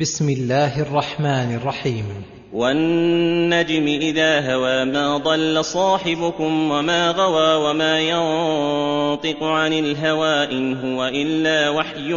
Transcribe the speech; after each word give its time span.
بسم 0.00 0.28
الله 0.28 0.82
الرحمن 0.82 1.54
الرحيم. 1.54 2.04
والنجم 2.52 3.86
إذا 3.86 4.52
هوى 4.52 4.84
ما 4.84 5.16
ضل 5.16 5.64
صاحبكم 5.64 6.70
وما 6.70 7.10
غوى 7.10 7.70
وما 7.70 8.00
ينطق 8.00 9.44
عن 9.44 9.72
الهوى 9.72 10.52
إن 10.52 10.74
هو 10.74 11.06
إلا 11.06 11.70
وحي 11.70 12.10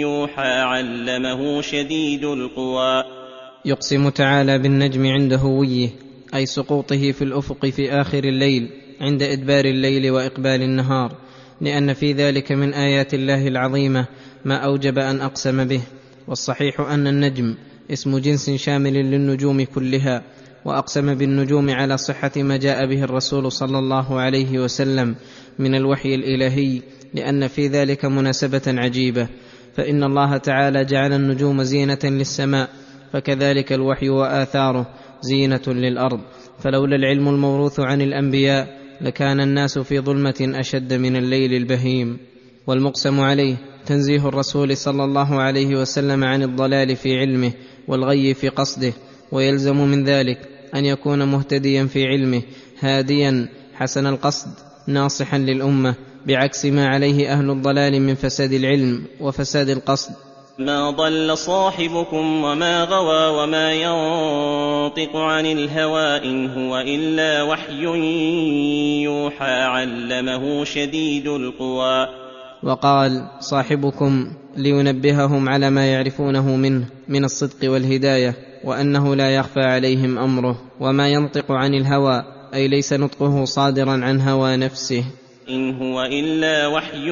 يوحى 0.00 0.52
علمه 0.52 1.60
شديد 1.60 2.24
القوى. 2.24 3.04
يقسم 3.64 4.08
تعالى 4.08 4.58
بالنجم 4.58 5.06
عند 5.06 5.32
هويه 5.32 5.88
أي 6.34 6.46
سقوطه 6.46 7.12
في 7.12 7.22
الأفق 7.22 7.66
في 7.66 7.90
آخر 7.90 8.24
الليل 8.24 8.68
عند 9.00 9.22
إدبار 9.22 9.64
الليل 9.64 10.10
وإقبال 10.10 10.62
النهار 10.62 11.12
لأن 11.60 11.94
في 11.94 12.12
ذلك 12.12 12.52
من 12.52 12.74
آيات 12.74 13.14
الله 13.14 13.48
العظيمة 13.48 14.06
ما 14.44 14.56
أوجب 14.56 14.98
أن 14.98 15.20
أقسم 15.20 15.64
به. 15.64 15.80
والصحيح 16.30 16.80
أن 16.80 17.06
النجم 17.06 17.54
اسم 17.90 18.18
جنس 18.18 18.50
شامل 18.50 18.92
للنجوم 18.92 19.64
كلها 19.64 20.22
وأقسم 20.64 21.14
بالنجوم 21.14 21.70
على 21.70 21.96
صحة 21.96 22.30
ما 22.36 22.56
جاء 22.56 22.86
به 22.86 23.04
الرسول 23.04 23.52
صلى 23.52 23.78
الله 23.78 24.20
عليه 24.20 24.58
وسلم 24.58 25.14
من 25.58 25.74
الوحي 25.74 26.14
الإلهي 26.14 26.82
لأن 27.14 27.48
في 27.48 27.66
ذلك 27.66 28.04
مناسبة 28.04 28.62
عجيبة. 28.66 29.28
فإن 29.76 30.04
الله 30.04 30.36
تعالى 30.36 30.84
جعل 30.84 31.12
النجوم 31.12 31.62
زينة 31.62 31.98
للسماء 32.04 32.68
فكذلك 33.12 33.72
الوحي 33.72 34.08
وآثاره 34.08 34.86
زينة 35.20 35.62
للأرض. 35.66 36.20
فلولا 36.58 36.96
العلم 36.96 37.28
الموروث 37.28 37.80
عن 37.80 38.02
الأنبياء 38.02 38.80
لكان 39.00 39.40
الناس 39.40 39.78
في 39.78 40.00
ظلمة 40.00 40.52
أشد 40.54 40.94
من 40.94 41.16
الليل 41.16 41.54
البهيم. 41.54 42.29
والمقسم 42.66 43.20
عليه 43.20 43.56
تنزيه 43.86 44.28
الرسول 44.28 44.76
صلى 44.76 45.04
الله 45.04 45.40
عليه 45.40 45.76
وسلم 45.76 46.24
عن 46.24 46.42
الضلال 46.42 46.96
في 46.96 47.18
علمه 47.18 47.52
والغي 47.88 48.34
في 48.34 48.48
قصده 48.48 48.92
ويلزم 49.32 49.76
من 49.76 50.04
ذلك 50.04 50.48
أن 50.74 50.84
يكون 50.84 51.28
مهتديا 51.28 51.84
في 51.84 52.06
علمه 52.06 52.42
هاديا 52.80 53.48
حسن 53.74 54.06
القصد 54.06 54.50
ناصحا 54.86 55.38
للأمة 55.38 55.94
بعكس 56.26 56.66
ما 56.66 56.88
عليه 56.88 57.32
أهل 57.32 57.50
الضلال 57.50 58.02
من 58.02 58.14
فساد 58.14 58.52
العلم 58.52 59.04
وفساد 59.20 59.68
القصد. 59.68 60.12
ما 60.58 60.90
ضل 60.90 61.38
صاحبكم 61.38 62.44
وما 62.44 62.84
غوى 62.84 63.42
وما 63.42 63.72
ينطق 63.72 65.16
عن 65.16 65.46
الهوى 65.46 66.24
إن 66.24 66.50
هو 66.50 66.78
إلا 66.78 67.42
وحي 67.42 67.82
يوحى 69.02 69.62
علمه 69.62 70.64
شديد 70.64 71.26
القوى. 71.26 72.29
وقال 72.62 73.26
صاحبكم 73.40 74.32
لينبههم 74.56 75.48
على 75.48 75.70
ما 75.70 75.92
يعرفونه 75.92 76.56
منه 76.56 76.86
من 77.08 77.24
الصدق 77.24 77.70
والهداية 77.70 78.34
وأنه 78.64 79.14
لا 79.14 79.34
يخفى 79.34 79.60
عليهم 79.60 80.18
أمره 80.18 80.60
وما 80.80 81.08
ينطق 81.08 81.52
عن 81.52 81.74
الهوى 81.74 82.24
أي 82.54 82.68
ليس 82.68 82.92
نطقه 82.92 83.44
صادرا 83.44 83.90
عن 83.90 84.20
هوى 84.20 84.56
نفسه. 84.56 85.04
إن 85.48 85.74
هو 85.74 86.02
إلا 86.02 86.66
وحي 86.66 87.08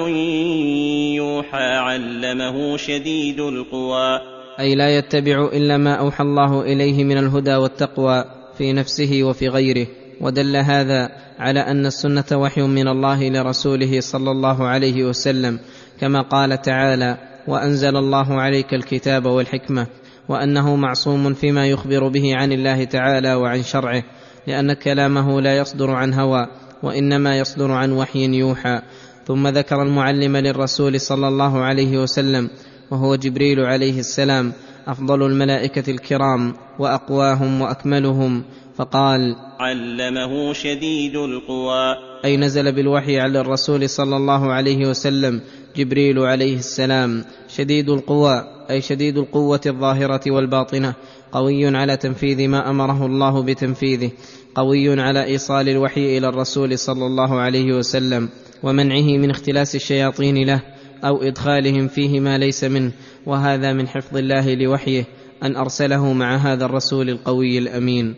يوحى 1.17 1.65
علمه 1.65 2.77
شديد 2.77 3.41
القوى. 3.41 4.21
أي 4.61 4.75
لا 4.75 4.99
يتبع 4.99 5.49
إلا 5.53 5.77
ما 5.77 5.95
أوحى 5.95 6.25
الله 6.25 6.63
إليه 6.63 7.05
من 7.05 7.19
الهدى 7.19 7.57
والتقوى 7.57 8.25
في 8.59 8.73
نفسه 8.73 9.23
وفي 9.23 9.49
غيره. 9.49 9.87
ودل 10.21 10.57
هذا 10.57 11.09
على 11.39 11.61
أن 11.61 11.87
السنة 11.87 12.25
وحي 12.33 12.63
من 12.63 12.89
الله 12.89 13.29
لرسوله 13.29 14.01
صلى 14.01 14.31
الله 14.31 14.67
عليه 14.67 15.05
وسلم 15.05 15.59
كما 16.01 16.23
قال 16.23 16.63
تعالى 16.63 17.19
وأنزل 17.49 17.97
الله 17.97 18.41
عليك 18.41 18.75
الكتاب 18.75 19.27
والحكمة 19.27 19.87
وأنه 20.29 20.77
معصوم 20.77 21.35
فيما 21.35 21.67
يخبر 21.67 22.09
به 22.09 22.37
عن 22.37 22.53
الله 22.53 22.85
تعالى 22.85 23.35
وعن 23.35 23.63
شرعه 23.63 24.03
لأن 24.47 24.73
كلامه 24.73 25.41
لا 25.41 25.57
يصدر 25.57 25.91
عن 25.91 26.15
هوى 26.15 26.47
وإنما 26.83 27.39
يصدر 27.39 27.73
عن 27.73 27.93
وحي 27.93 28.25
يوحى. 28.25 28.81
ثم 29.29 29.49
ذكر 29.49 29.83
المعلم 29.83 30.37
للرسول 30.37 31.01
صلى 31.01 31.29
الله 31.29 31.59
عليه 31.59 31.99
وسلم 31.99 32.51
وهو 32.91 33.15
جبريل 33.15 33.61
عليه 33.61 34.01
السلام 34.01 34.53
أفضل 34.89 35.27
الملائكة 35.27 35.91
الكرام 35.91 36.55
وأقواهم 36.79 37.61
وأكملهم 37.61 38.43
فقال 38.77 39.37
علمه 39.61 40.53
شديد 40.53 41.17
القوى. 41.17 41.97
أي 42.25 42.37
نزل 42.37 42.73
بالوحي 42.73 43.21
على 43.21 43.41
الرسول 43.41 43.89
صلى 43.89 44.17
الله 44.17 44.53
عليه 44.53 44.87
وسلم 44.87 45.41
جبريل 45.77 46.19
عليه 46.19 46.57
السلام. 46.57 47.25
شديد 47.49 47.89
القوى 47.89 48.45
أي 48.71 48.81
شديد 48.81 49.19
القوة 49.19 49.61
الظاهرة 49.67 50.31
والباطنة. 50.31 50.95
قوي 51.33 51.77
على 51.77 51.97
تنفيذ 51.97 52.49
ما 52.49 52.71
أمره 52.71 53.07
الله 53.07 53.43
بتنفيذه. 53.43 54.11
قوي 54.55 55.01
على 55.01 55.25
إيصال 55.25 55.69
الوحي 55.69 56.19
إلى 56.19 56.29
الرسول 56.29 56.79
صلى 56.79 57.07
الله 57.07 57.41
عليه 57.41 57.73
وسلم 57.73 58.29
ومنعه 58.63 59.19
من 59.19 59.31
اختلاس 59.31 59.75
الشياطين 59.75 60.47
له. 60.47 60.63
أو 61.05 61.23
إدخالهم 61.23 61.89
فيه 61.89 62.21
ما 62.21 62.39
ليس 62.39 62.65
منه 62.65 62.93
وهذا 63.27 63.73
من 63.73 63.89
حفظ 63.89 64.17
الله 64.17 64.55
لوحيه 64.55 65.05
أن 65.43 65.57
أرسله 65.57 66.13
مع 66.13 66.37
هذا 66.37 66.65
الرسول 66.65 67.11
القوي 67.11 67.59
الأمين. 67.59 68.15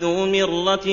ذو 0.00 0.26
مرة 0.26 0.86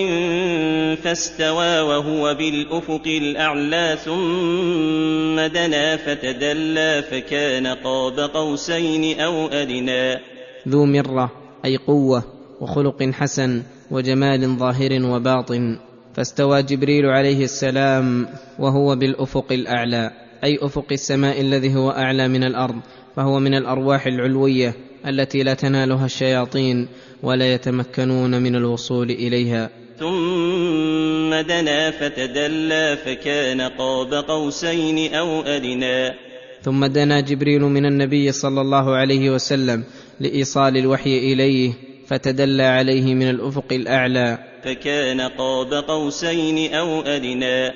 فاستوى 0.95 1.79
وهو 1.79 2.35
بالأفق 2.35 3.07
الأعلى 3.07 3.97
ثم 4.05 5.35
دنا 5.53 5.97
فتدلى 5.97 7.03
فكان 7.11 7.67
قاب 7.67 8.19
قوسين 8.19 9.19
أو 9.19 9.47
أدنى. 9.47 10.19
ذو 10.67 10.85
مرة 10.85 11.31
أي 11.65 11.77
قوة 11.77 12.23
وخلق 12.61 13.03
حسن 13.03 13.63
وجمال 13.91 14.57
ظاهر 14.57 15.05
وباطن. 15.05 15.79
فاستوى 16.15 16.63
جبريل 16.63 17.05
عليه 17.05 17.43
السلام 17.43 18.27
وهو 18.59 18.95
بالأفق 18.95 19.51
الأعلى. 19.51 20.28
أي 20.43 20.57
أفق 20.61 20.85
السماء 20.91 21.41
الذي 21.41 21.75
هو 21.75 21.91
أعلى 21.91 22.27
من 22.27 22.43
الأرض 22.43 22.75
فهو 23.15 23.39
من 23.39 23.53
الأرواح 23.53 24.07
العلوية 24.07 24.73
التي 25.07 25.43
لا 25.43 25.53
تنالها 25.53 26.05
الشياطين 26.05 26.87
ولا 27.23 27.53
يتمكنون 27.53 28.41
من 28.41 28.55
الوصول 28.55 29.09
إليها. 29.09 29.69
ثم 29.99 31.35
دنا 31.35 31.91
فتدلى 31.91 32.97
فكان 33.05 33.61
قاب 33.61 34.13
قوسين 34.13 35.13
أو 35.13 35.41
أدنى. 35.41 36.13
ثم 36.61 36.85
دنا 36.85 37.19
جبريل 37.19 37.61
من 37.61 37.85
النبي 37.85 38.31
صلى 38.31 38.61
الله 38.61 38.95
عليه 38.95 39.29
وسلم 39.29 39.83
لإيصال 40.19 40.77
الوحي 40.77 41.17
إليه 41.17 41.73
فتدلى 42.07 42.63
عليه 42.63 43.15
من 43.15 43.29
الأفق 43.29 43.73
الأعلى. 43.73 44.37
فكان 44.63 45.21
قاب 45.21 45.73
قوسين 45.73 46.73
أو 46.73 47.01
أدنى. 47.01 47.71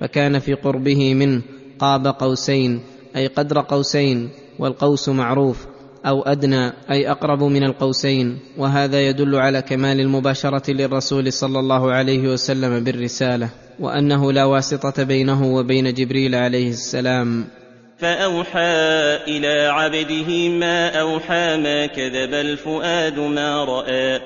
فكان 0.00 0.38
في 0.38 0.54
قربه 0.54 1.14
منه 1.14 1.42
قاب 1.78 2.06
قوسين 2.06 2.80
أي 3.16 3.26
قدر 3.26 3.60
قوسين 3.60 4.30
والقوس 4.58 5.08
معروف 5.08 5.66
أو 6.06 6.22
أدنى 6.22 6.72
أي 6.90 7.10
أقرب 7.10 7.42
من 7.42 7.64
القوسين 7.64 8.38
وهذا 8.58 9.00
يدل 9.00 9.36
على 9.36 9.62
كمال 9.62 10.00
المباشرة 10.00 10.70
للرسول 10.70 11.32
صلى 11.32 11.58
الله 11.58 11.92
عليه 11.92 12.28
وسلم 12.28 12.84
بالرسالة 12.84 13.48
وأنه 13.80 14.32
لا 14.32 14.44
واسطة 14.44 15.02
بينه 15.02 15.54
وبين 15.54 15.94
جبريل 15.94 16.34
عليه 16.34 16.70
السلام. 16.70 17.44
فأوحى 17.98 18.60
إلى 19.28 19.66
عبده 19.66 20.48
ما 20.48 21.00
أوحى 21.00 21.56
ما 21.56 21.86
كذب 21.86 22.34
الفؤاد 22.34 23.18
ما 23.18 23.64
رأى. 23.64 24.20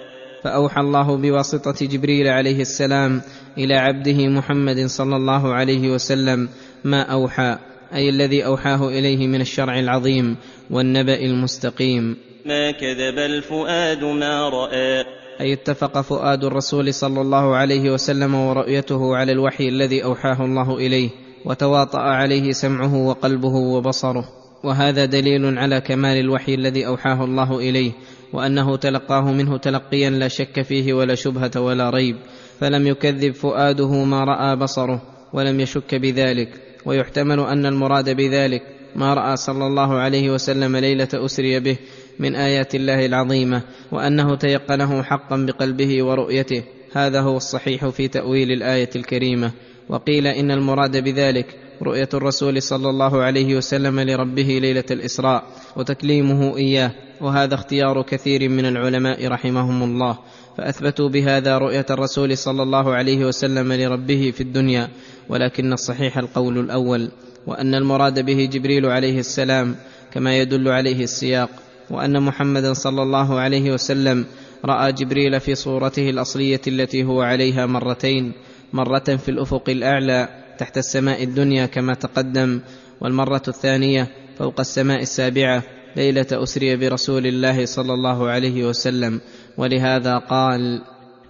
فأوحى 0.45 0.81
الله 0.81 1.17
بواسطة 1.17 1.87
جبريل 1.87 2.29
عليه 2.29 2.61
السلام 2.61 3.23
إلى 3.59 3.75
عبده 3.75 4.29
محمد 4.29 4.87
صلى 4.87 5.17
الله 5.17 5.55
عليه 5.55 5.91
وسلم 5.91 6.49
ما 6.85 7.03
أوحى 7.03 7.59
أي 7.95 8.09
الذي 8.09 8.45
أوحاه 8.47 8.89
إليه 8.89 9.27
من 9.27 9.41
الشرع 9.41 9.79
العظيم 9.79 10.37
والنبأ 10.71 11.21
المستقيم. 11.21 12.17
ما 12.47 12.71
كذب 12.71 13.19
الفؤاد 13.19 14.05
ما 14.05 14.49
رأى. 14.49 15.05
أي 15.41 15.53
اتفق 15.53 16.01
فؤاد 16.01 16.45
الرسول 16.45 16.95
صلى 16.95 17.21
الله 17.21 17.57
عليه 17.57 17.91
وسلم 17.91 18.35
ورؤيته 18.35 19.17
على 19.17 19.33
الوحي 19.33 19.69
الذي 19.69 20.05
أوحاه 20.05 20.45
الله 20.45 20.77
إليه 20.77 21.11
وتواطأ 21.45 22.01
عليه 22.01 22.53
سمعه 22.53 23.07
وقلبه 23.07 23.55
وبصره. 23.55 24.25
وهذا 24.65 25.05
دليل 25.05 25.59
على 25.59 25.81
كمال 25.81 26.17
الوحي 26.17 26.55
الذي 26.55 26.87
أوحاه 26.87 27.25
الله 27.25 27.59
إليه 27.59 27.93
وأنه 28.33 28.77
تلقاه 28.77 29.33
منه 29.33 29.57
تلقيا 29.57 30.11
لا 30.11 30.29
شك 30.29 30.63
فيه 30.63 30.93
ولا 30.93 31.15
شبهة 31.15 31.51
ولا 31.57 31.91
ريب 31.91 32.17
فلم 32.61 32.87
يكذب 32.87 33.35
فؤاده 33.35 34.05
ما 34.05 34.25
رأى 34.25 34.57
بصره 34.57 35.03
ولم 35.33 35.61
يشك 35.61 35.95
بذلك 35.95 36.49
ويحتمل 36.87 37.41
أن 37.41 37.67
المراد 37.67 38.17
بذلك 38.17 38.63
ما 38.97 39.15
رأى 39.15 39.37
صلى 39.37 39.67
الله 39.67 39.99
عليه 39.99 40.31
وسلم 40.31 40.77
ليلة 40.77 41.09
أسري 41.15 41.61
به 41.61 41.77
من 42.19 42.35
آيات 42.35 42.75
الله 42.75 43.07
العظيمة 43.07 43.63
وأنه 43.93 44.37
تيقنه 44.37 45.03
حقا 45.03 45.37
بقلبه 45.37 46.03
ورؤيته. 46.03 46.63
هذا 46.93 47.21
هو 47.21 47.37
الصحيح 47.37 47.89
في 47.89 48.09
تأويل 48.09 48.53
الآية 48.53 48.91
الكريمة. 48.97 49.53
وقيل 49.89 50.27
إن 50.27 50.51
المراد 50.51 51.05
بذلك 51.05 51.47
رؤية 51.83 52.09
الرسول 52.15 52.63
صلى 52.63 52.91
الله 52.91 53.23
عليه 53.23 53.57
وسلم 53.57 54.01
لربه 54.01 54.59
ليلة 54.63 54.85
الإسراء 54.91 55.45
وتكليمه 55.77 56.57
إياه 56.57 56.93
وهذا 57.21 57.55
اختيار 57.55 58.03
كثير 58.03 58.49
من 58.49 58.67
العلماء 58.67 59.29
رحمهم 59.29 59.83
الله. 59.83 60.19
فأثبتوا 60.59 61.09
بهذا 61.09 61.59
رؤية 61.59 61.87
الرسول 61.91 62.37
صلى 62.39 62.63
الله 62.63 62.95
عليه 62.95 63.25
وسلم 63.25 63.73
لربه 63.73 64.33
في 64.37 64.41
الدنيا 64.41 64.89
ولكن 65.29 65.73
الصحيح 65.73 66.19
القول 66.19 66.59
الأول 66.59 67.11
وأن 67.47 67.75
المراد 67.75 68.25
به 68.25 68.49
جبريل 68.53 68.87
عليه 68.87 69.19
السلام 69.19 69.77
كما 70.13 70.39
يدل 70.39 70.69
عليه 70.69 71.05
السياق 71.05 71.51
وأن 71.91 72.23
محمدا 72.23 72.73
صلى 72.73 73.03
الله 73.03 73.41
عليه 73.41 73.73
وسلم 73.73 74.27
رأى 74.65 74.93
جبريل 74.93 75.41
في 75.41 75.55
صورته 75.55 76.11
الأصلية 76.11 76.61
التي 76.67 77.05
هو 77.05 77.23
عليها 77.23 77.67
مرتين 77.67 78.33
مرة 78.73 79.17
في 79.17 79.29
الأفق 79.29 79.69
الأعلى 79.69 80.29
تحت 80.61 80.79
السماء 80.79 81.25
الدنيا 81.25 81.67
كما 81.67 81.95
تقدم 81.95 82.61
والمرة 83.01 83.43
الثانية 83.49 84.09
فوق 84.39 84.61
السماء 84.61 85.03
السابعة 85.03 85.63
ليلة 85.97 86.27
أسري 86.33 86.77
برسول 86.77 87.27
الله 87.27 87.65
صلى 87.65 87.93
الله 87.93 88.29
عليه 88.29 88.65
وسلم. 88.65 89.21
ولهذا 89.59 90.19
قال 90.19 90.83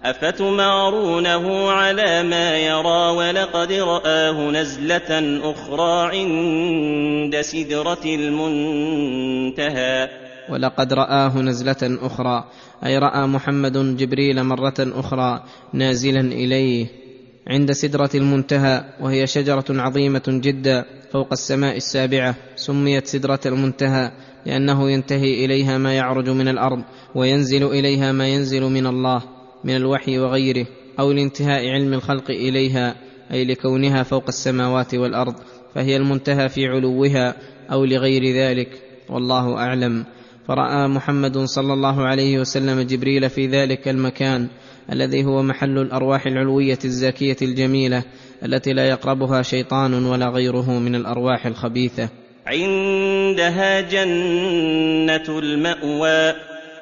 افتمارونه 0.03 1.71
على 1.71 2.23
ما 2.23 2.57
يرى 2.57 3.17
ولقد 3.17 3.71
راه 3.71 4.51
نزله 4.51 5.39
أخرى 5.51 6.17
عند 6.17 7.41
سدره 7.41 8.05
المنتهى. 8.05 10.09
ولقد 10.49 10.93
رآه 10.93 11.37
نزلة 11.37 11.97
أخرى 12.01 12.43
أي 12.85 12.97
رأى 12.97 13.27
محمد 13.27 13.97
جبريل 13.97 14.43
مرة 14.43 14.79
أخرى 14.79 15.43
نازلا 15.73 16.19
إليه. 16.19 17.00
عند 17.47 17.71
سدرة 17.71 18.09
المنتهى 18.15 18.83
وهي 19.01 19.27
شجرة 19.27 19.65
عظيمة 19.69 20.23
جدا 20.27 20.85
فوق 21.11 21.27
السماء 21.31 21.77
السابعة 21.77 22.35
سميت 22.55 23.07
سدرة 23.07 23.39
المنتهى 23.45 24.11
لأنه 24.45 24.91
ينتهي 24.91 25.45
إليها 25.45 25.77
ما 25.77 25.93
يعرج 25.93 26.29
من 26.29 26.47
الأرض 26.47 26.83
وينزل 27.15 27.63
إليها 27.63 28.11
ما 28.11 28.27
ينزل 28.27 28.63
من 28.63 28.87
الله 28.87 29.21
من 29.63 29.75
الوحي 29.75 30.19
وغيره 30.19 30.65
أو 30.99 31.11
لانتهاء 31.11 31.67
علم 31.67 31.93
الخلق 31.93 32.29
إليها 32.29 32.95
أي 33.31 33.45
لكونها 33.45 34.03
فوق 34.03 34.23
السماوات 34.27 34.95
والأرض 34.95 35.35
فهي 35.75 35.97
المنتهى 35.97 36.49
في 36.49 36.67
علوها 36.67 37.35
أو 37.71 37.85
لغير 37.85 38.35
ذلك 38.35 38.81
والله 39.09 39.57
أعلم. 39.57 40.05
فرأى 40.47 40.87
محمد 40.87 41.37
صلى 41.37 41.73
الله 41.73 42.03
عليه 42.03 42.39
وسلم 42.39 42.81
جبريل 42.81 43.29
في 43.29 43.47
ذلك 43.47 43.87
المكان 43.87 44.47
الذي 44.91 45.25
هو 45.25 45.43
محل 45.43 45.77
الأرواح 45.77 46.25
العلوية 46.25 46.79
الزاكية 46.85 47.35
الجميلة 47.41 48.03
التي 48.45 48.73
لا 48.73 48.89
يقربها 48.89 49.41
شيطان 49.41 50.05
ولا 50.05 50.29
غيره 50.29 50.79
من 50.79 50.95
الأرواح 50.95 51.45
الخبيثة. 51.45 52.09
عندها 52.45 53.81
جنة 53.81 55.39
المأوى. 55.39 56.33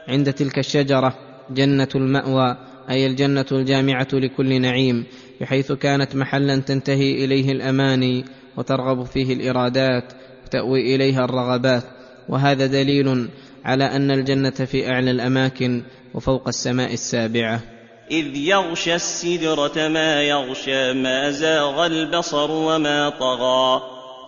عند 0.07 0.33
تلك 0.33 0.59
الشجرة 0.59 1.15
جنة 1.51 1.87
المأوى 1.95 2.57
أي 2.89 3.07
الجنة 3.07 3.45
الجامعة 3.51 4.07
لكل 4.13 4.61
نعيم 4.61 5.05
بحيث 5.41 5.71
كانت 5.71 6.15
محلا 6.15 6.57
تنتهي 6.57 7.25
إليه 7.25 7.51
الأماني 7.51 8.25
وترغب 8.57 9.03
فيه 9.03 9.33
الإرادات 9.33 10.13
وتأوي 10.45 10.95
إليها 10.95 11.25
الرغبات. 11.25 11.83
وهذا 12.29 12.65
دليل 12.65 13.29
على 13.65 13.83
أن 13.83 14.11
الجنة 14.11 14.49
في 14.49 14.89
أعلى 14.89 15.11
الأماكن 15.11 15.83
وفوق 16.13 16.47
السماء 16.47 16.93
السابعة. 16.93 17.78
إذ 18.11 18.35
يغشى 18.35 18.95
السدرة 18.95 19.87
ما 19.87 20.21
يغشى 20.23 20.93
ما 20.93 21.31
زاغ 21.31 21.85
البصر 21.85 22.51
وما 22.51 23.09
طغى. 23.09 23.81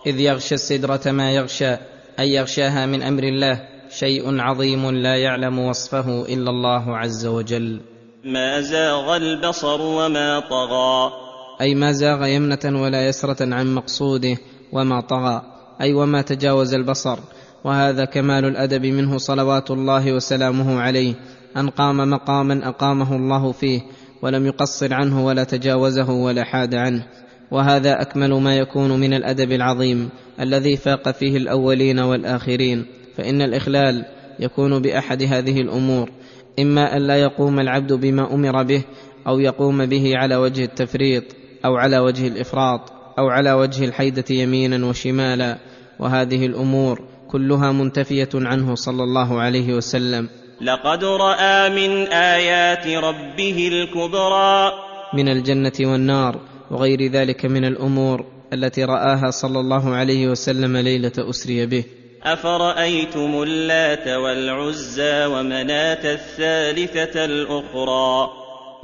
إذ 0.06 0.20
يغشى 0.20 0.54
السدرة 0.54 1.00
ما 1.06 1.32
يغشى 1.32 1.76
أي 2.18 2.32
يغشاها 2.32 2.86
من 2.86 3.02
أمر 3.02 3.22
الله 3.22 3.60
شيء 3.90 4.40
عظيم 4.40 4.90
لا 4.90 5.16
يعلم 5.16 5.58
وصفه 5.58 6.22
إلا 6.22 6.50
الله 6.50 6.96
عز 6.96 7.26
وجل. 7.26 7.80
ما 8.24 8.60
زاغ 8.60 9.16
البصر 9.16 9.80
وما 9.80 10.40
طغى. 10.40 11.12
أي 11.60 11.74
ما 11.74 11.92
زاغ 11.92 12.26
يمنة 12.26 12.82
ولا 12.82 13.08
يسرة 13.08 13.54
عن 13.54 13.74
مقصوده 13.74 14.36
وما 14.72 15.00
طغى 15.00 15.42
أي 15.80 15.94
وما 15.94 16.22
تجاوز 16.22 16.74
البصر. 16.74 17.18
وهذا 17.64 18.04
كمال 18.04 18.44
الأدب 18.44 18.86
منه 18.86 19.18
صلوات 19.18 19.70
الله 19.70 20.12
وسلامه 20.12 20.80
عليه. 20.80 21.14
أن 21.56 21.68
قام 21.68 22.10
مقاما 22.10 22.68
أقامه 22.68 23.16
الله 23.16 23.52
فيه 23.52 23.80
ولم 24.22 24.46
يقصر 24.46 24.94
عنه 24.94 25.26
ولا 25.26 25.44
تجاوزه 25.44 26.10
ولا 26.10 26.44
حاد 26.44 26.74
عنه. 26.74 27.06
وهذا 27.50 28.02
أكمل 28.02 28.32
ما 28.32 28.56
يكون 28.56 29.00
من 29.00 29.14
الأدب 29.14 29.52
العظيم 29.52 30.08
الذي 30.40 30.76
فاق 30.76 31.10
فيه 31.10 31.36
الأولين 31.36 31.98
والآخرين. 31.98 32.86
فإن 33.16 33.42
الإخلال 33.42 34.04
يكون 34.40 34.82
بأحد 34.82 35.22
هذه 35.22 35.60
الأمور 35.60 36.10
إما 36.58 36.96
أن 36.96 37.06
لا 37.06 37.16
يقوم 37.16 37.60
العبد 37.60 37.92
بما 37.92 38.34
أمر 38.34 38.62
به 38.62 38.82
أو 39.26 39.38
يقوم 39.38 39.86
به 39.86 40.12
على 40.16 40.36
وجه 40.36 40.64
التفريط 40.64 41.24
أو 41.64 41.76
على 41.76 41.98
وجه 41.98 42.28
الإفراط 42.28 42.92
أو 43.18 43.28
على 43.28 43.52
وجه 43.52 43.84
الحيدة 43.84 44.24
يمينا 44.30 44.86
وشمالا. 44.86 45.58
وهذه 45.98 46.46
الأمور 46.46 47.00
كلها 47.28 47.72
منتفية 47.72 48.28
عنه 48.34 48.74
صلى 48.74 49.02
الله 49.02 49.40
عليه 49.40 49.74
وسلم. 49.74 50.28
لقد 50.62 51.04
رأى 51.04 51.70
من 51.70 52.06
آيات 52.12 52.86
ربه 52.86 53.68
الكبرى. 53.72 54.72
من 55.14 55.28
الجنة 55.28 55.72
والنار 55.80 56.40
وغير 56.70 57.12
ذلك 57.12 57.46
من 57.46 57.64
الأمور 57.64 58.24
التي 58.52 58.84
رآها 58.84 59.30
صلى 59.30 59.60
الله 59.60 59.94
عليه 59.94 60.28
وسلم 60.28 60.76
ليلة 60.76 61.12
أسري 61.18 61.66
به. 61.66 61.84
أفرأيتم 62.22 63.42
اللات 63.42 64.08
والعزى 64.08 65.26
ومناة 65.26 66.14
الثالثة 66.14 67.24
الأخرى؟ 67.24 68.28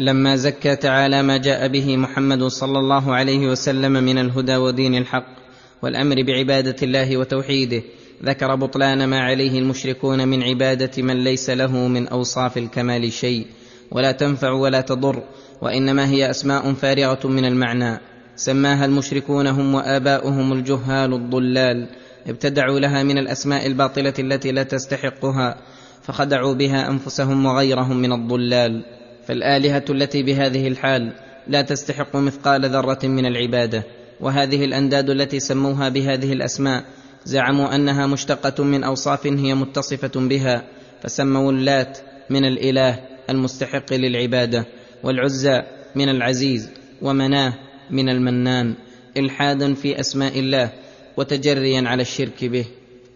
لما 0.01 0.37
زكى 0.37 0.77
تعالى 0.77 1.23
ما 1.23 1.37
جاء 1.37 1.69
به 1.69 1.97
محمد 1.97 2.43
صلى 2.43 2.79
الله 2.79 3.15
عليه 3.15 3.47
وسلم 3.47 3.93
من 3.93 4.19
الهدى 4.19 4.57
ودين 4.57 4.95
الحق 4.95 5.39
والأمر 5.83 6.23
بعبادة 6.23 6.77
الله 6.83 7.17
وتوحيده 7.17 7.83
ذكر 8.25 8.55
بطلان 8.55 9.05
ما 9.05 9.21
عليه 9.21 9.59
المشركون 9.59 10.29
من 10.29 10.43
عبادة 10.43 11.03
من 11.03 11.25
ليس 11.25 11.51
له 11.51 11.89
من 11.89 12.09
أوصاف 12.09 12.59
الكمال 12.59 13.13
شيء 13.13 13.47
ولا 13.91 14.13
تنفع 14.13 14.51
ولا 14.51 14.81
تضر 14.81 15.23
وإنما 15.63 16.09
هي 16.09 16.31
أسماء 16.31 16.73
فارغة 16.73 17.29
من 17.29 17.45
المعنى. 17.45 18.01
سماها 18.37 18.85
المشركون 18.85 19.47
هم 19.47 19.75
وآباؤهم 19.75 20.53
الجهال 20.53 21.15
الضلال. 21.15 21.89
ابتدعوا 22.27 22.81
لها 22.81 23.03
من 23.03 23.19
الأسماء 23.19 23.67
الباطلة 23.67 24.15
التي 24.19 24.53
لا 24.53 24.63
تستحقها 24.63 25.57
فخدعوا 26.03 26.55
بها 26.55 26.91
أنفسهم 26.91 27.47
وغيرهم 27.47 27.97
من 27.97 28.13
الضلال. 28.13 28.85
فالآلهة 29.27 29.85
التي 29.91 30.23
بهذه 30.23 30.69
الحال 30.69 31.13
لا 31.47 31.63
تستحق 31.63 32.17
مثقال 32.17 32.71
ذرة 32.71 32.99
من 33.05 33.27
العبادة 33.27 33.85
وهذه 34.21 34.65
الأنداد 34.65 35.11
التي 35.11 35.41
سموها 35.41 35.89
بهذه 35.89 36.33
الأسماء 36.33 36.85
زعموا 37.29 37.75
أنها 37.75 38.07
مشتقة 38.07 38.65
من 38.65 38.85
أوصاف 38.85 39.27
هي 39.27 39.55
متصفة 39.55 40.21
بها 40.21 40.65
فسموا 41.03 41.53
اللات 41.53 41.99
من 42.31 42.45
الإله 42.45 43.01
المستحق 43.31 43.93
للعبادة 43.93 44.67
والعزى 45.03 45.63
من 45.95 46.09
العزيز 46.09 46.71
ومناه 47.03 47.55
من 47.91 48.09
المنان 48.09 48.75
الحادا 49.17 49.75
في 49.75 50.01
أسماء 50.01 50.39
الله 50.39 50.73
وتجريا 51.17 51.89
على 51.89 52.03
الشرك 52.03 52.45
به. 52.45 52.65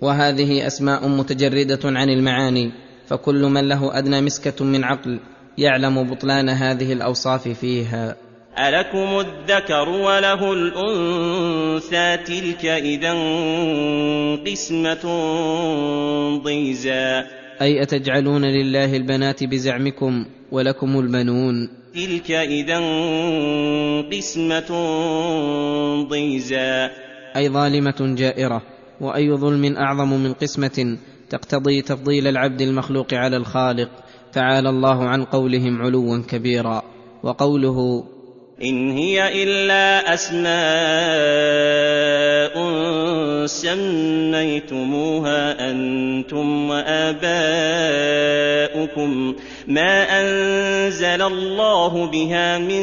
وهذه 0.00 0.66
أسماء 0.66 1.09
متجردة 1.09 1.81
عن 1.85 2.09
المعاني 2.09 2.73
فكل 3.09 3.42
من 3.42 3.69
له 3.69 3.99
أدنى 3.99 4.21
مسكة 4.21 4.64
من 4.64 4.85
عقل 4.85 5.21
يعلم 5.59 6.11
بطلان 6.11 6.49
هذه 6.49 6.92
الأوصاف 6.92 7.49
فيها. 7.49 8.16
ألكم 8.59 9.21
الذكر 9.21 9.88
وله 9.88 10.52
الأنثى 10.52 12.16
تلك 12.16 12.64
إذا 12.64 13.12
قسمة 14.47 15.04
ضيزى 16.44 17.23
أي 17.62 17.82
أتجعلون 17.82 18.44
لله 18.44 18.97
البنات 18.97 19.44
بزعمكم 19.44 20.26
ولكم 20.52 20.99
البنون 21.00 21.68
تلك 21.94 22.30
إذا 22.30 22.78
قسمة 24.16 24.71
ضيزى 26.09 26.88
أي 27.37 27.49
ظالمة 27.49 27.97
جائرة 28.00 28.62
وأي 29.00 29.32
ظلم 29.32 29.76
أعظم 29.76 30.11
من 30.11 30.32
قسمة 30.32 30.99
تقتضي 31.30 31.82
تفضيل 31.82 32.26
العبد 32.26 32.61
المخلوق 32.61 33.14
على 33.14 33.37
الخالق 33.37 33.90
تعالى 34.32 34.68
الله 34.68 35.04
عن 35.04 35.25
قولهم 35.25 35.82
علوا 35.82 36.23
كبيرا 36.28 36.82
وقوله 37.23 38.04
إن 38.62 38.90
هي 38.90 39.42
إلا 39.42 40.14
أسماء 40.14 40.52
سميتموها 43.47 45.71
أنتم 45.71 46.71
وآباؤكم 46.71 47.23
ما 49.66 50.21
أنزل 50.21 51.23
الله 51.23 52.07
بها 52.07 52.59
من 52.59 52.83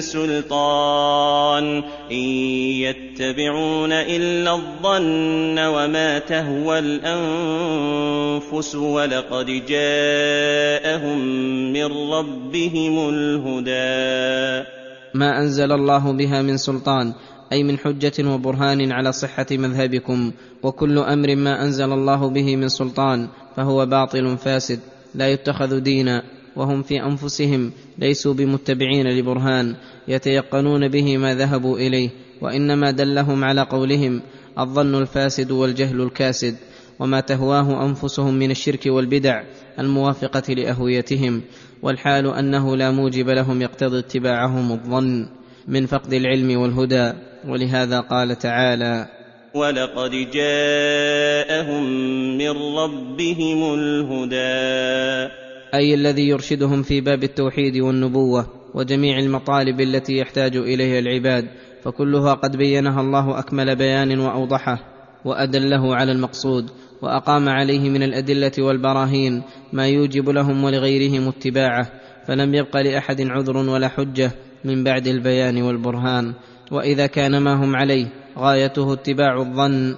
سلطان 0.00 1.82
إن 2.10 2.16
يتبعون 2.82 3.92
إلا 3.92 4.54
الظن 4.54 5.58
وما 5.58 6.18
تهوى 6.18 6.78
الأنفس 6.78 8.74
ولقد 8.74 9.46
جاءهم 9.66 11.18
من 11.72 12.12
ربهم 12.12 13.08
الهدى 13.08 14.81
ما 15.14 15.40
أنزل 15.40 15.72
الله 15.72 16.12
بها 16.12 16.42
من 16.42 16.56
سلطان 16.56 17.12
أي 17.52 17.62
من 17.62 17.78
حجة 17.78 18.28
وبرهان 18.28 18.92
على 18.92 19.12
صحة 19.12 19.46
مذهبكم 19.50 20.32
وكل 20.62 20.98
أمر 20.98 21.36
ما 21.36 21.64
أنزل 21.64 21.92
الله 21.92 22.28
به 22.28 22.56
من 22.56 22.68
سلطان 22.68 23.28
فهو 23.56 23.86
باطل 23.86 24.36
فاسد 24.38 24.80
لا 25.14 25.28
يتخذ 25.28 25.80
دينا 25.80 26.22
وهم 26.56 26.82
في 26.82 27.02
أنفسهم 27.02 27.72
ليسوا 27.98 28.34
بمتبعين 28.34 29.06
لبرهان 29.06 29.76
يتيقنون 30.08 30.88
به 30.88 31.16
ما 31.16 31.34
ذهبوا 31.34 31.78
إليه 31.78 32.10
وإنما 32.40 32.90
دلهم 32.90 33.44
على 33.44 33.62
قولهم 33.62 34.22
الظن 34.58 34.94
الفاسد 34.94 35.50
والجهل 35.50 36.00
الكاسد 36.00 36.56
وما 36.98 37.20
تهواه 37.20 37.86
أنفسهم 37.86 38.34
من 38.34 38.50
الشرك 38.50 38.86
والبدع 38.86 39.42
الموافقة 39.78 40.54
لأهويتهم. 40.54 41.42
والحال 41.82 42.26
أنه 42.26 42.76
لا 42.76 42.90
موجب 42.90 43.28
لهم 43.28 43.62
يقتضي 43.62 43.98
اتباعهم 43.98 44.72
الظن 44.72 45.28
من 45.68 45.86
فقد 45.86 46.12
العلم 46.12 46.60
والهدى 46.60 47.12
ولهذا 47.48 48.00
قال 48.00 48.38
تعالى 48.38 49.08
ولقد 49.54 50.10
جاءهم 50.10 51.84
من 52.38 52.50
ربهم 52.50 53.74
الهدى. 53.74 55.32
أي 55.74 55.94
الذي 55.94 56.28
يرشدهم 56.28 56.82
في 56.82 57.00
باب 57.00 57.24
التوحيد 57.24 57.76
والنبوة 57.76 58.46
وجميع 58.74 59.18
المطالب 59.18 59.80
التي 59.80 60.18
يحتاج 60.18 60.56
إليها 60.56 60.98
العباد 60.98 61.48
فكلها 61.84 62.34
قد 62.34 62.56
بينها 62.56 63.00
الله 63.00 63.38
أكمل 63.38 63.76
بيان 63.76 64.18
وأوضحه 64.18 64.78
وأدله 65.24 65.94
على 65.96 66.12
المقصود. 66.12 66.70
وأقام 67.02 67.48
عليه 67.48 67.90
من 67.90 68.02
الأدلة 68.02 68.52
والبراهين 68.58 69.42
ما 69.72 69.86
يوجب 69.86 70.28
لهم 70.28 70.64
ولغيرهم 70.64 71.28
اتباعه 71.28 71.86
فلم 72.26 72.54
يبق 72.54 72.76
لأحد 72.76 73.20
عذر 73.20 73.56
ولا 73.56 73.88
حجة 73.88 74.30
من 74.64 74.84
بعد 74.84 75.06
البيان 75.06 75.62
والبرهان. 75.62 76.34
وإذا 76.70 77.06
كان 77.06 77.38
ما 77.38 77.64
هم 77.64 77.76
عليه 77.76 78.06
غايته 78.38 78.92
اتباع 78.92 79.36
الظن 79.36 79.96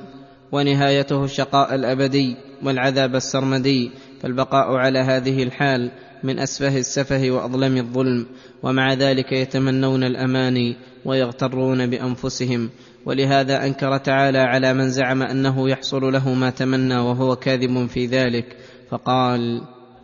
ونهايته 0.53 1.25
الشقاء 1.25 1.75
الأبدي 1.75 2.37
والعذاب 2.63 3.15
السرمدي 3.15 3.91
فالبقاء 4.21 4.73
على 4.73 4.99
هذه 4.99 5.43
الحال 5.43 5.91
من 6.25 6.39
أسفه 6.39 6.79
السفه 6.79 7.31
وأظلم 7.31 7.77
الظلم 7.77 8.27
ومع 8.63 8.93
ذلك 8.93 9.33
يتمنون 9.33 10.05
الاماني 10.05 10.77
ويغترون 11.05 11.87
بأنفسهم. 11.87 12.71
ولهذا 13.07 13.65
أنكر 13.67 13.97
تعالى 13.97 14.39
على 14.39 14.75
من 14.75 14.91
زعم 14.91 15.23
أنه 15.23 15.71
يحصل 15.71 16.13
له 16.13 16.35
ما 16.35 16.51
تمنى 16.51 16.97
وهو 16.97 17.37
كاذب 17.37 17.87
في 17.87 18.07
ذلك 18.07 18.57
فقال 18.91 19.63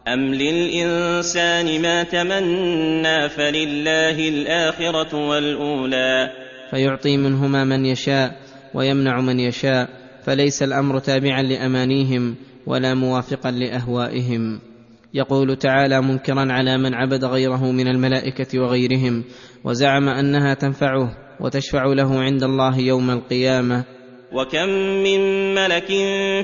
أم 0.08 0.34
للإنسان 0.34 1.82
ما 1.82 2.02
تمنى 2.02 3.28
فلله 3.28 4.28
الآخرة 4.28 5.28
والأولى. 5.28 6.30
فيعطي 6.70 7.16
منهما 7.16 7.64
من 7.64 7.86
يشاء 7.86 8.36
ويمنع 8.74 9.20
من 9.20 9.40
يشاء 9.40 9.88
فليس 10.24 10.62
الأمر 10.62 10.98
تابعا 10.98 11.42
لأمانيهم 11.42 12.34
ولا 12.66 12.94
موافقا 12.94 13.50
لأهوائهم. 13.50 14.69
يقول 15.14 15.57
تعالى 15.57 16.02
منكرا 16.02 16.52
على 16.52 16.79
من 16.79 16.95
عبد 16.95 17.25
غيره 17.25 17.73
من 17.73 17.88
الملائكة 17.88 18.61
وغيرهم 18.61 19.25
وزعم 19.64 20.09
أنها 20.09 20.55
تنفعه 20.55 21.09
وتشفع 21.40 21.85
له 21.85 22.21
عند 22.21 22.43
الله 22.43 22.79
يوم 22.79 23.11
القيامة. 23.11 23.85
وكم 24.33 24.69
من 25.05 25.55
ملك 25.55 25.87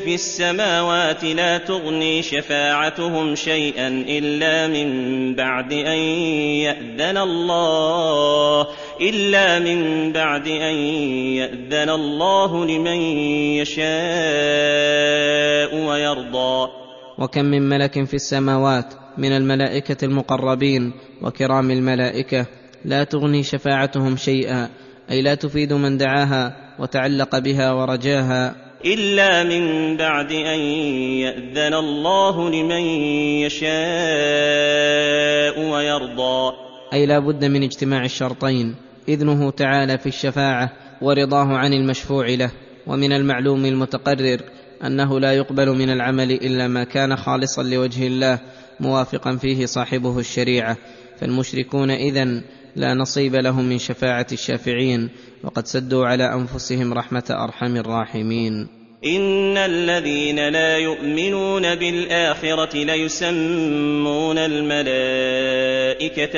في 0.02 0.14
السماوات 0.14 1.24
لا 1.24 1.58
تغني 1.58 2.22
شفاعتهم 2.22 3.34
شيئا 3.34 3.88
إلا 3.88 4.66
من 4.66 5.34
بعد 5.34 5.72
أن 5.72 5.98
يأذن 6.66 7.16
الله 7.16 8.66
إلا 9.00 9.58
من 9.58 10.12
بعد 10.12 10.48
أن 10.48 10.74
يأذن 11.38 11.90
الله 11.90 12.66
لمن 12.66 13.00
يشاء 13.62 13.86
ويرضى. 15.88 16.85
وكم 17.18 17.44
من 17.44 17.68
ملك 17.68 18.04
في 18.04 18.14
السماوات 18.14 18.94
من 19.18 19.32
الملائكة 19.32 20.04
المقربين 20.04 20.92
وكرام 21.22 21.70
الملائكة. 21.70 22.46
لا 22.84 23.04
تغني 23.04 23.42
شفاعتهم 23.42 24.16
شيئا 24.16 24.68
أي 25.10 25.22
لا 25.22 25.34
تفيد 25.34 25.72
من 25.72 25.96
دعاها 25.96 26.56
وتعلق 26.78 27.38
بها 27.38 27.72
ورجاها. 27.72 28.54
إلا 28.84 29.44
من 29.44 29.96
بعد 29.96 30.32
أن 30.32 30.58
يأذن 31.24 31.74
الله 31.74 32.50
لمن 32.50 32.82
يشاء 33.44 33.70
ويرضى. 35.70 36.52
أي 36.92 37.06
لا 37.06 37.18
بد 37.18 37.44
من 37.44 37.62
اجتماع 37.62 38.04
الشرطين 38.04 38.74
إذنه 39.08 39.50
تعالى 39.50 39.98
في 39.98 40.06
الشفاعة 40.06 40.72
ورضاه 41.02 41.46
عن 41.46 41.72
المشفوع 41.72 42.26
له 42.28 42.50
ومن 42.86 43.12
المعلوم 43.12 43.64
المتقرر 43.64 44.40
أنه 44.84 45.20
لا 45.20 45.32
يقبل 45.32 45.68
من 45.68 45.90
العمل 45.90 46.30
إلا 46.30 46.68
ما 46.68 46.84
كان 46.84 47.16
خالصا 47.16 47.62
لوجه 47.62 48.06
الله 48.06 48.40
موافقا 48.80 49.36
فيه 49.36 49.66
صاحبه 49.66 50.18
الشريعة. 50.18 50.76
فالمشركون 51.20 51.90
إذن 51.90 52.42
لا 52.76 52.94
نصيب 52.94 53.34
لهم 53.34 53.64
من 53.64 53.78
شفاعة 53.78 54.26
الشافعين 54.32 55.10
وقد 55.44 55.66
سدوا 55.66 56.06
على 56.06 56.34
أنفسهم 56.34 56.92
رحمة 56.92 57.24
أرحم 57.30 57.76
الراحمين. 57.76 58.68
إن 59.04 59.56
الذين 59.56 60.48
لا 60.48 60.78
يؤمنون 60.78 61.74
بالآخرة 61.74 62.84
ليسمون 62.84 64.38
الملائكة 64.38 65.62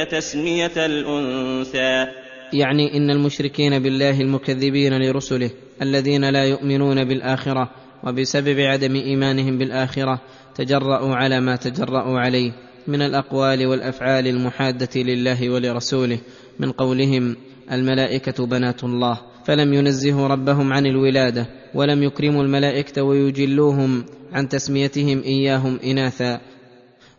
تسمية 0.05 0.73
الأنثى. 0.77 2.07
يعني 2.53 2.97
إن 2.97 3.11
المشركين 3.11 3.79
بالله 3.83 4.21
المكذبين 4.21 5.03
لرسله 5.03 5.51
الذين 5.83 6.31
لا 6.31 6.45
يؤمنون 6.45 7.05
بالآخرة 7.05 7.71
وبسبب 8.05 8.61
عدم 8.61 8.95
إيمانهم 8.95 9.59
بالآخرة 9.59 10.21
تجرأوا 10.55 11.15
على 11.15 11.41
ما 11.41 11.57
تجرأوا 11.57 12.19
عليه 12.19 12.53
من 12.87 13.03
الأقوال 13.03 13.67
والأفعال 13.67 14.27
المحادة 14.27 15.01
لله 15.03 15.51
ولرسوله 15.51 16.19
من 16.59 16.73
قولهم 16.73 17.37
الملائكة 17.73 18.47
بنات 18.47 18.85
الله 18.85 19.21
فلم 19.45 19.75
ينزهوا 19.75 20.29
ربهم 20.29 20.73
عن 20.73 20.87
الولادة 20.87 21.47
ولم 21.75 22.03
يكرموا 22.03 22.43
الملائكة 22.43 23.03
ويجلوهم 23.03 24.05
عن 24.33 24.49
تسميتهم 24.49 25.23
إياهم 25.23 25.79
إناثا 25.85 26.41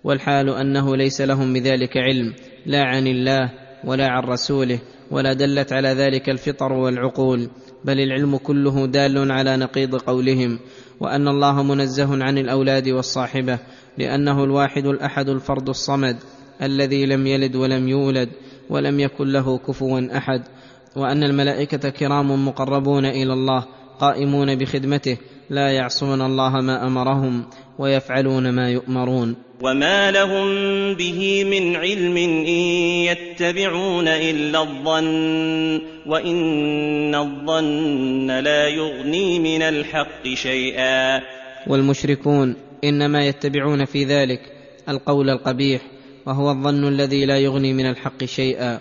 والحال 0.04 0.50
أنه 0.50 0.96
ليس 0.96 1.22
لهم 1.22 1.54
بذلك 1.54 1.98
علم 1.98 2.34
لا 2.66 2.84
عن 2.84 3.08
الله 3.08 3.52
ولا 3.84 4.08
عن 4.08 4.24
رسوله 4.24 4.80
ولا 5.12 5.34
دلت 5.34 5.74
على 5.74 5.90
ذلك 5.90 6.30
الفطر 6.30 6.74
والعقول. 6.74 7.50
بل 7.86 8.00
العلم 8.00 8.38
كله 8.38 8.86
دال 8.88 9.32
على 9.32 9.58
نقيض 9.58 9.96
قولهم 9.96 10.60
وأن 11.00 11.28
الله 11.28 11.64
منزه 11.64 12.24
عن 12.24 12.38
الأولاد 12.38 12.90
والصاحبة 12.90 13.60
لأنه 13.98 14.44
الواحد 14.44 14.86
الأحد 14.86 15.30
الفرد 15.30 15.70
الصمد 15.70 16.18
الذي 16.62 17.06
لم 17.06 17.28
يلد 17.28 17.56
ولم 17.56 17.88
يولد 17.88 18.30
ولم 18.70 19.00
يكن 19.00 19.28
له 19.28 19.58
كفوا 19.58 20.18
أحد 20.18 20.42
وأن 20.96 21.24
الملائكة 21.24 21.90
كرام 21.90 22.48
مقربون 22.48 23.06
إلى 23.06 23.34
الله 23.34 23.66
قائمون 24.00 24.56
بخدمته 24.56 25.18
لا 25.50 25.72
يعصون 25.72 26.22
الله 26.22 26.62
ما 26.62 26.88
أمرهم 26.88 27.46
ويفعلون 27.80 28.50
ما 28.50 28.70
يؤمرون. 28.70 29.36
وما 29.62 30.12
لهم 30.12 30.48
به 30.94 31.44
من 31.44 31.76
علم 31.76 32.18
ان 32.18 32.48
يتبعون 33.12 34.08
الا 34.08 34.62
الظن 34.62 35.82
وان 36.06 37.16
الظن 37.16 38.40
لا 38.40 38.68
يغني 38.68 39.40
من 39.40 39.62
الحق 39.62 40.28
شيئا. 40.34 41.22
والمشركون 41.68 42.56
إنما 42.84 43.28
يتبعون 43.28 43.86
في 43.86 44.04
ذلك 44.04 44.42
القول 44.90 45.30
القبيح 45.30 45.82
وهو 46.26 46.52
الظن 46.52 46.88
الذي 46.88 47.26
لا 47.26 47.38
يغني 47.38 47.74
من 47.74 47.86
الحق 47.86 48.24
شيئا. 48.24 48.80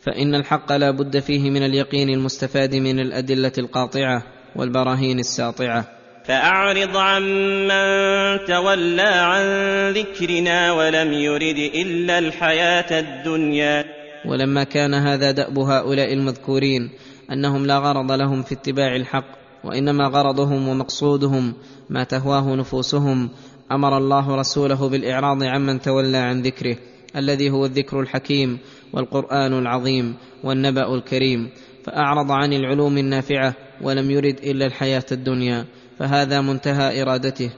فإن 0.00 0.34
الحق 0.34 0.72
لا 0.72 0.90
بد 0.90 1.18
فيه 1.18 1.50
من 1.50 1.62
اليقين 1.62 2.08
المستفاد 2.08 2.74
من 2.74 3.00
الأدلة 3.00 3.52
القاطعة 3.58 4.22
والبراهين 4.56 5.18
الساطعة. 5.18 5.93
فأعرض 6.24 6.96
عمن 6.96 8.44
تولى 8.46 9.02
عن 9.02 9.44
ذكرنا 9.92 10.72
ولم 10.72 11.12
يرد 11.12 11.58
إلا 11.74 12.18
الحياة 12.18 13.00
الدنيا. 13.00 13.84
ولما 14.24 14.64
كان 14.64 14.94
هذا 14.94 15.30
دأب 15.30 15.58
هؤلاء 15.58 16.12
المذكورين 16.12 16.90
أنهم 17.32 17.66
لا 17.66 17.78
غرض 17.78 18.12
لهم 18.12 18.42
في 18.42 18.54
اتباع 18.54 18.96
الحق 18.96 19.26
وإنما 19.64 20.04
غرضهم 20.04 20.68
ومقصودهم 20.68 21.54
ما 21.90 22.04
تهواه 22.04 22.54
نفوسهم 22.56 23.30
أمر 23.72 23.98
الله 23.98 24.36
رسوله 24.36 24.88
بالإعراض 24.88 25.42
عمن 25.42 25.80
تولى 25.80 26.18
عن 26.18 26.42
ذكره 26.42 26.76
الذي 27.16 27.50
هو 27.50 27.64
الذكر 27.64 28.00
الحكيم 28.00 28.58
والقرآن 28.92 29.58
العظيم 29.58 30.14
والنبأ 30.44 30.94
الكريم 30.94 31.50
فأعرض 31.84 32.30
عن 32.30 32.52
العلوم 32.52 32.98
النافعة 32.98 33.54
ولم 33.82 34.10
يرد 34.10 34.38
إلا 34.44 34.66
الحياة 34.66 35.04
الدنيا. 35.12 35.64
فهذا 35.98 36.40
منتهى 36.40 37.02
إرادته. 37.02 37.50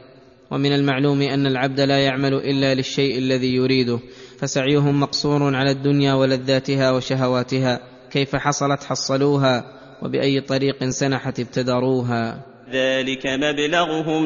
ومن 0.51 0.73
المعلوم 0.73 1.23
أن 1.23 1.47
العبد 1.47 1.81
لا 1.81 1.99
يعمل 1.99 2.35
إلا 2.35 2.75
للشيء 2.75 3.19
الذي 3.19 3.55
يريده. 3.55 3.99
فسعيهم 4.41 5.01
مقصور 5.01 5.55
على 5.55 5.71
الدنيا 5.71 6.15
ولذاتها 6.15 6.91
وشهواتها. 6.91 7.81
كيف 8.11 8.37
حصلت 8.37 8.85
حصلوها؟ 8.85 9.65
وبأي 10.03 10.41
طريق 10.41 10.85
سنحت 10.85 11.41
ابتدروها؟ 11.41 12.43
ذلك 12.73 13.27
مبلغهم 13.27 14.23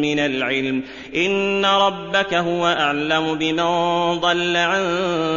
من 0.00 0.18
العلم. 0.18 0.82
إن 1.16 1.64
ربك 1.64 2.34
هو 2.34 2.66
أعلم 2.66 3.38
بمن 3.38 3.64
ضل 4.20 4.56
عن 4.56 4.82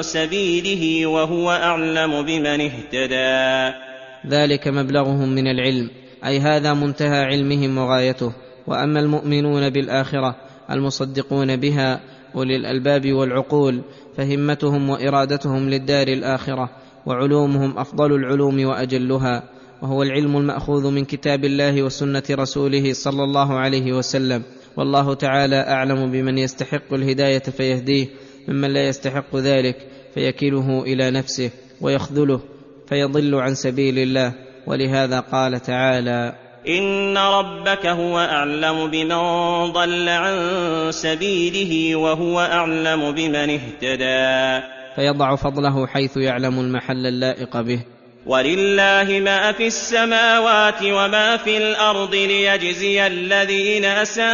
سبيله 0.01 1.07
وهو 1.07 1.51
أعلم 1.51 2.22
بمن 2.22 2.62
اهتدى. 2.62 3.77
ذلك 4.27 4.67
مبلغهم 4.67 5.29
من 5.29 5.48
العلم. 5.48 5.89
أي 6.25 6.39
هذا 6.39 6.74
منتهى 6.74 7.24
علمهم 7.24 7.77
وغايته. 7.77 8.33
وأما 8.67 9.00
المؤمنون 9.00 9.69
بالآخرة 9.69 10.36
المصدقون 10.71 11.55
بها 11.55 12.01
أولي 12.36 12.55
الألباب 12.55 13.13
والعقول 13.13 13.81
فهمتهم 14.17 14.89
وإرادتهم 14.89 15.69
للدار 15.69 16.07
الآخرة 16.07 16.69
وعلومهم 17.05 17.77
أفضل 17.77 18.15
العلوم 18.15 18.65
وأجلها. 18.65 19.43
وهو 19.81 20.03
العلم 20.03 20.38
المأخوذ 20.38 20.91
من 20.91 21.05
كتاب 21.05 21.45
الله 21.45 21.83
وسنة 21.83 22.24
رسوله 22.31 22.93
صلى 22.93 23.24
الله 23.24 23.53
عليه 23.53 23.93
وسلم. 23.93 24.43
والله 24.77 25.13
تعالى 25.13 25.55
أعلم 25.55 26.12
بمن 26.12 26.38
يستحق 26.38 26.93
الهداية 26.93 27.39
فيهديه 27.39 28.07
ممن 28.47 28.74
لا 28.74 28.88
يستحق 28.88 29.36
ذلك 29.36 29.88
فيكله 30.13 30.83
إلى 30.83 31.12
نفسه 31.12 31.50
ويخذله 31.81 32.39
فيضل 32.88 33.36
عن 33.36 33.55
سبيل 33.55 34.00
الله. 34.00 34.47
ولهذا 34.67 35.19
قال 35.19 35.59
تعالى 35.59 36.33
إن 36.67 37.17
ربك 37.17 37.86
هو 37.86 38.19
أعلم 38.19 38.88
بمن 38.88 39.17
ضل 39.71 40.09
عن 40.09 40.36
سبيله 40.91 41.95
وهو 41.95 42.39
أعلم 42.39 43.12
بمن 43.12 43.59
اهتدى. 43.59 44.65
فيضع 44.95 45.36
فضله 45.36 45.88
حيث 45.88 46.17
يعلم 46.17 46.59
المحل 46.59 47.05
اللائق 47.05 47.62
به. 47.62 47.79
ولله 48.25 49.19
ما 49.24 49.51
في 49.51 49.67
السماوات 49.67 50.83
وما 50.83 51.38
في 51.38 51.57
الأرض 51.57 52.15
ليجزي 52.15 53.07
الذين 53.07 53.86
أساءوا 53.86 54.27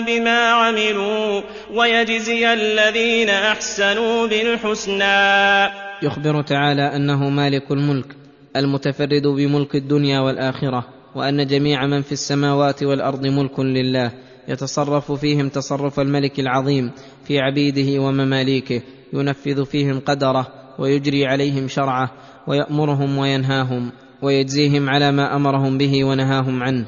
بما 0.00 0.50
عملوا 0.50 1.42
ويجزي 1.74 2.52
الذين 2.52 3.30
أحسنوا 3.30 4.26
بالحسنى. 4.26 5.89
يخبر 6.02 6.42
تعالى 6.42 6.82
أنه 6.82 7.30
مالك 7.30 7.72
الملك 7.72 8.16
المتفرد 8.56 9.26
بملك 9.26 9.76
الدنيا 9.76 10.20
والآخرة 10.20 10.86
وأن 11.14 11.46
جميع 11.46 11.86
من 11.86 12.02
في 12.02 12.12
السماوات 12.12 12.82
والأرض 12.82 13.26
ملك 13.26 13.60
لله 13.60 14.12
يتصرف 14.48 15.12
فيهم 15.12 15.48
تصرف 15.48 16.00
الملك 16.00 16.40
العظيم 16.40 16.90
في 17.24 17.38
عبيده 17.38 18.02
ومماليكه 18.02 18.82
ينفذ 19.12 19.64
فيهم 19.64 20.00
قدره 20.00 20.46
ويجري 20.78 21.26
عليهم 21.26 21.68
شرعه 21.68 22.10
ويأمرهم 22.46 23.18
وينهاهم 23.18 23.92
ويجزيهم 24.22 24.90
على 24.90 25.12
ما 25.12 25.36
أمرهم 25.36 25.78
به 25.78 26.04
ونهاهم 26.04 26.62
عنه. 26.62 26.86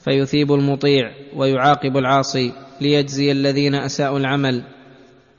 فيثيب 0.00 0.52
المطيع 0.52 1.10
ويعاقب 1.36 1.96
العاصي 1.96 2.52
ليجزي 2.80 3.32
الذين 3.32 3.74
أساءوا 3.74 4.18
العمل. 4.18 4.62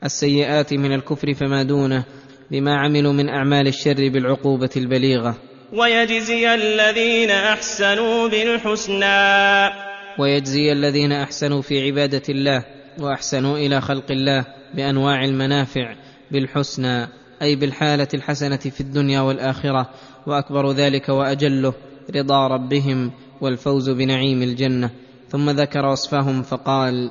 السيئات 0.04 0.74
من 0.74 0.92
الكفر 0.92 1.34
فما 1.34 1.62
دونه 1.62 2.04
بما 2.50 2.76
عملوا 2.76 3.12
من 3.12 3.28
أعمال 3.28 3.66
الشر 3.66 4.08
بالعقوبة 4.08 4.70
البليغة. 4.76 5.36
ويجزي 5.72 6.54
الذين 6.54 7.30
أحسنوا 7.30 8.28
بالحسنى. 8.28 9.86
ويجزي 10.18 10.72
الذين 10.72 11.12
أحسنوا 11.12 11.62
في 11.62 11.86
عبادة 11.86 12.22
الله 12.28 12.64
وأحسنوا 13.00 13.58
إلى 13.58 13.80
خلق 13.80 14.10
الله 14.10 14.44
بأنواع 14.74 15.24
المنافع 15.24 15.94
بالحسنى 16.30 17.08
أي 17.42 17.56
بالحالة 17.56 18.08
الحسنة 18.14 18.56
في 18.56 18.80
الدنيا 18.80 19.20
والآخرة 19.20 19.90
وأكبر 20.26 20.72
ذلك 20.72 21.08
وأجله 21.08 21.74
رضا 22.16 22.46
ربهم 22.46 23.12
والفوز 23.40 23.90
بنعيم 23.90 24.42
الجنة. 24.42 24.90
ثم 25.28 25.50
ذكر 25.50 25.86
وصفهم 25.86 26.42
فقال 26.42 27.10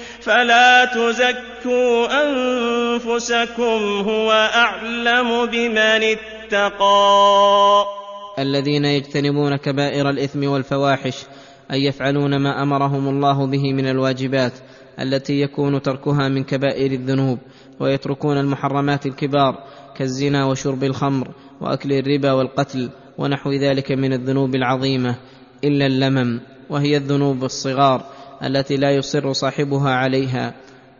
فلا 0.21 0.85
تزكوا 0.85 2.07
أنفسكم 2.23 3.79
هو 4.09 4.31
أعلم 4.31 5.45
بمن 5.45 6.15
اتقى. 6.15 7.85
الذين 8.39 8.85
يجتنبون 8.85 9.55
كبائر 9.55 10.09
الإثم 10.09 10.47
والفواحش 10.47 11.25
اي 11.71 11.85
يفعلون 11.85 12.35
ما 12.35 12.63
أمرهم 12.63 13.07
الله 13.09 13.47
به 13.47 13.73
من 13.73 13.87
الواجبات 13.87 14.53
التي 14.99 15.41
يكون 15.41 15.81
تركها 15.81 16.29
من 16.29 16.43
كبائر 16.43 16.91
الذنوب 16.91 17.39
ويتركون 17.79 18.37
المحرمات 18.37 19.05
الكبار 19.05 19.63
كالزنا 19.97 20.45
وشرب 20.45 20.83
الخمر 20.83 21.27
وأكل 21.61 21.93
الربا 21.93 22.31
والقتل 22.31 22.89
ونحو 23.17 23.51
ذلك 23.51 23.91
من 23.91 24.13
الذنوب 24.13 24.55
العظيمة 24.55 25.15
إلا 25.63 25.85
اللمم 25.85 26.39
وهي 26.69 26.97
الذنوب 26.97 27.43
الصغار. 27.43 28.05
التي 28.43 28.77
لا 28.77 28.91
يصر 28.91 29.33
صاحبها 29.33 29.89
عليها 29.89 30.53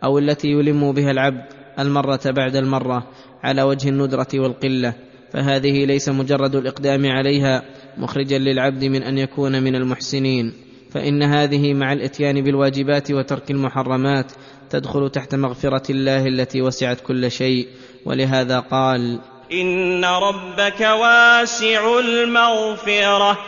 أو 0.04 0.18
التي 0.18 0.48
يلم 0.48 0.92
بها 0.92 1.10
العبد 1.10 1.44
المرة 1.78 2.20
بعد 2.26 2.56
المرة 2.56 3.06
على 3.42 3.62
وجه 3.62 3.88
الندرة 3.88 4.28
والقلة. 4.34 4.94
فهذه 5.32 5.84
ليس 5.84 6.08
مجرد 6.08 6.54
الإقدام 6.54 7.06
عليها 7.06 7.62
مخرجا 7.98 8.38
للعبد 8.38 8.84
من 8.84 9.02
أن 9.02 9.18
يكون 9.18 9.62
من 9.62 9.76
المحسنين. 9.76 10.52
فإن 10.90 11.22
هذه 11.22 11.74
مع 11.74 11.92
الإتيان 11.92 12.40
بالواجبات 12.44 13.10
وترك 13.10 13.50
المحرمات 13.50 14.32
تدخل 14.70 15.10
تحت 15.10 15.34
مغفرة 15.34 15.92
الله 15.92 16.26
التي 16.26 16.62
وسعت 16.62 17.00
كل 17.00 17.30
شيء. 17.30 17.68
ولهذا 18.04 18.58
قال 18.58 19.20
إن 19.52 20.04
ربك 20.04 20.80
واسع 20.80 21.98
المغفرة. 21.98 23.38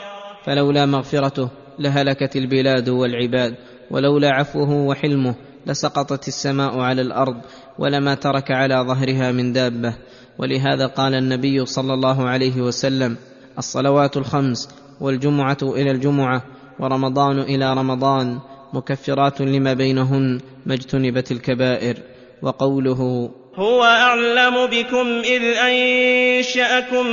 فلولا 0.44 0.86
مغفرته 0.86 1.50
لهلكت 1.78 2.36
البلاد 2.36 2.88
والعباد. 2.88 3.54
ولولا 3.90 4.30
عفوه 4.30 4.70
وحلمه 4.70 5.34
لسقطت 5.66 6.28
السماء 6.28 6.78
على 6.78 7.02
الأرض 7.02 7.36
ولما 7.78 8.14
ترك 8.14 8.50
على 8.50 8.74
ظهرها 8.74 9.32
من 9.32 9.52
دابة. 9.52 9.94
ولهذا 10.38 10.86
قال 10.86 11.14
النبي 11.14 11.66
صلى 11.66 11.94
الله 11.94 12.28
عليه 12.28 12.60
وسلم 12.60 13.16
الصلوات 13.58 14.16
الخمس 14.16 14.68
والجمعة 15.00 15.58
إلى 15.62 15.90
الجمعة 15.90 16.42
ورمضان 16.80 17.38
إلى 17.38 17.74
رمضان 17.74 18.38
مكفرات 18.72 19.40
لما 19.40 19.74
بينهن 19.74 20.40
ما 20.66 20.74
اجتنبت 20.74 21.32
الكبائر. 21.32 21.96
وقوله 22.42 23.30
هو 23.58 23.82
أعلم 23.82 24.66
بكم 24.66 25.06
إذ 25.24 25.42
أنشأكم 25.42 27.06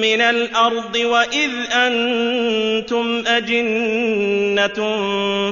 من 0.00 0.20
الأرض 0.20 0.96
وإذ 0.96 1.50
أنتم 1.72 3.22
أجنة 3.26 4.78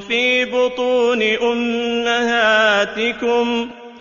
في 0.00 0.44
بطون 0.44 1.22
أمهاتكم. 1.52 2.90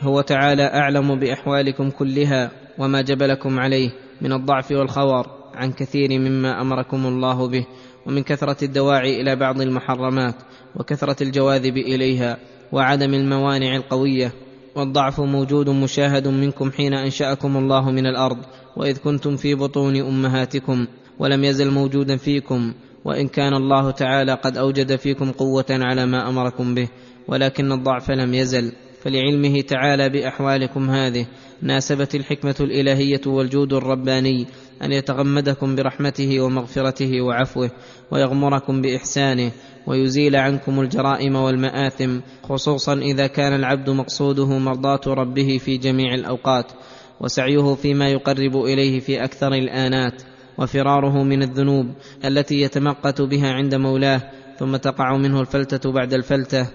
هو 0.01 0.21
تعالى 0.21 0.63
أعلم 0.63 1.19
بأحوالكم 1.19 1.89
كلها 1.89 2.51
وما 2.77 3.01
جبلكم 3.01 3.59
عليه 3.59 3.89
من 4.21 4.33
الضعف 4.33 4.71
والخور 4.71 5.25
عن 5.55 5.71
كثير 5.71 6.19
مما 6.19 6.61
أمركم 6.61 7.05
الله 7.05 7.47
به 7.47 7.65
ومن 8.05 8.23
كثرة 8.23 8.63
الدواعي 8.63 9.21
إلى 9.21 9.35
بعض 9.35 9.61
المحرمات 9.61 10.35
وكثرة 10.75 11.23
الجواذب 11.23 11.77
إليها 11.77 12.37
وعدم 12.71 13.13
الموانع 13.13 13.75
القوية 13.75 14.31
والضعف 14.75 15.19
موجود 15.21 15.69
مشاهد 15.69 16.27
منكم 16.27 16.71
حين 16.71 16.93
أنشأكم 16.93 17.57
الله 17.57 17.91
من 17.91 18.05
الأرض 18.05 18.37
وإذ 18.77 18.97
كنتم 18.97 19.35
في 19.35 19.55
بطون 19.55 19.95
أمهاتكم 19.95 20.87
ولم 21.19 21.43
يزل 21.43 21.71
موجودا 21.71 22.17
فيكم 22.17 22.73
وإن 23.05 23.27
كان 23.27 23.53
الله 23.53 23.91
تعالى 23.91 24.33
قد 24.33 24.57
أوجد 24.57 24.95
فيكم 24.95 25.31
قوة 25.31 25.65
على 25.69 26.05
ما 26.05 26.29
أمركم 26.29 26.75
به 26.75 26.87
ولكن 27.27 27.71
الضعف 27.71 28.11
لم 28.11 28.33
يزل. 28.33 28.71
فلعلمه 29.01 29.61
تعالى 29.61 30.09
بأحوالكم 30.09 30.89
هذه 30.89 31.25
ناسبت 31.61 32.15
الحكمة 32.15 32.55
الإلهية 32.59 33.21
والجود 33.25 33.73
الرباني 33.73 34.47
أن 34.83 34.91
يتغمدكم 34.91 35.75
برحمته 35.75 36.41
ومغفرته 36.41 37.21
وعفوه 37.21 37.71
ويغمركم 38.11 38.81
بإحسانه 38.81 39.51
ويزيل 39.87 40.35
عنكم 40.35 40.79
الجرائم 40.79 41.35
والمآثم 41.35 42.19
خصوصا 42.43 42.93
إذا 42.93 43.27
كان 43.27 43.53
العبد 43.53 43.89
مقصوده 43.89 44.57
مرضاة 44.57 45.01
ربه 45.07 45.57
في 45.57 45.77
جميع 45.77 46.13
الأوقات 46.13 46.71
وسعيه 47.19 47.75
فيما 47.75 48.09
يقرب 48.09 48.57
إليه 48.57 48.99
في 48.99 49.23
أكثر 49.23 49.53
الآنات 49.53 50.21
وفراره 50.57 51.23
من 51.23 51.43
الذنوب 51.43 51.87
التي 52.25 52.61
يتمقت 52.61 53.21
بها 53.21 53.53
عند 53.53 53.75
مولاه 53.75 54.21
ثم 54.59 54.75
تقع 54.75 55.17
منه 55.17 55.41
الفلتة 55.41 55.91
بعد 55.91 56.13
الفلتة. 56.13 56.67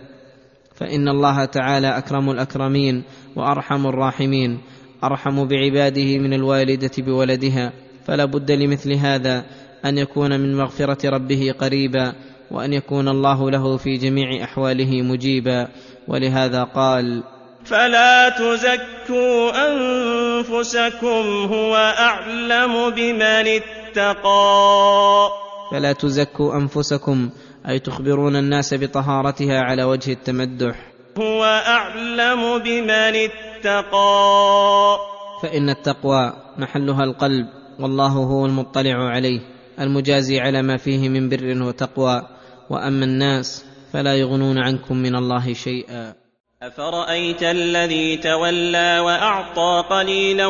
فإن 0.74 1.08
الله 1.08 1.44
تعالى 1.44 1.98
أكرم 1.98 2.30
الأكرمين 2.30 3.02
وأرحم 3.36 3.86
الراحمين 3.86 4.58
أرحم 5.04 5.44
بعباده 5.44 6.18
من 6.18 6.32
الوالدة 6.32 6.90
بولدها. 6.98 7.72
فلا 8.06 8.24
بد 8.24 8.50
لمثل 8.50 8.92
هذا 8.92 9.44
أن 9.84 9.98
يكون 9.98 10.40
من 10.40 10.56
مغفرة 10.56 11.10
ربه 11.10 11.54
قريبا 11.58 12.12
وأن 12.50 12.72
يكون 12.72 13.08
الله 13.08 13.50
له 13.50 13.76
في 13.76 13.96
جميع 13.96 14.44
أحواله 14.44 15.02
مجيبا 15.02 15.68
ولهذا 16.08 16.64
قال 16.64 17.22
فلا 17.64 18.28
تزكوا 18.28 19.50
أنفسكم 19.68 21.48
هو 21.52 21.76
أعلم 21.98 22.90
بمن 22.90 23.60
اتقى. 24.00 25.28
فلا 25.72 25.92
تزكوا 25.92 26.54
أنفسكم 26.54 27.30
أي 27.68 27.78
تخبرون 27.78 28.36
الناس 28.36 28.74
بطهارتها 28.74 29.60
على 29.60 29.84
وجه 29.84 30.12
التمدح. 30.12 30.76
هو 31.18 31.44
أعلم 31.66 32.58
بمن 32.58 33.28
اتقى. 33.28 34.98
فإن 35.42 35.70
التقوى 35.70 36.32
محلها 36.58 37.04
القلب. 37.04 37.63
والله 37.80 38.08
هو 38.08 38.46
المطلع 38.46 38.94
عليه 38.94 39.40
المجازي 39.80 40.40
على 40.40 40.62
ما 40.62 40.76
فيه 40.76 41.08
من 41.08 41.28
بر 41.28 41.62
وتقوى. 41.62 42.22
وأما 42.70 43.04
الناس 43.04 43.64
فلا 43.92 44.14
يغنون 44.14 44.58
عنكم 44.58 44.96
من 44.96 45.16
الله 45.16 45.52
شيئا. 45.52 46.14
افرايت 46.62 47.42
الذي 47.42 48.16
تولى 48.16 48.98
واعطى 48.98 49.84
قليلا 49.90 50.46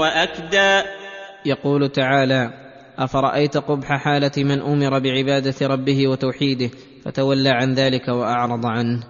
واكدى؟ 0.00 0.88
يقول 1.46 1.88
تعالى 1.88 2.50
افرايت 2.98 3.56
قبح 3.56 3.86
حاله 3.86 4.32
من 4.36 4.60
أمر 4.60 4.98
بعباده 4.98 5.66
ربه 5.66 6.08
وتوحيده 6.08 6.70
فتولى 7.04 7.50
عن 7.50 7.74
ذلك 7.74 8.08
وأعرض 8.08 8.66
عنه. 8.66 9.00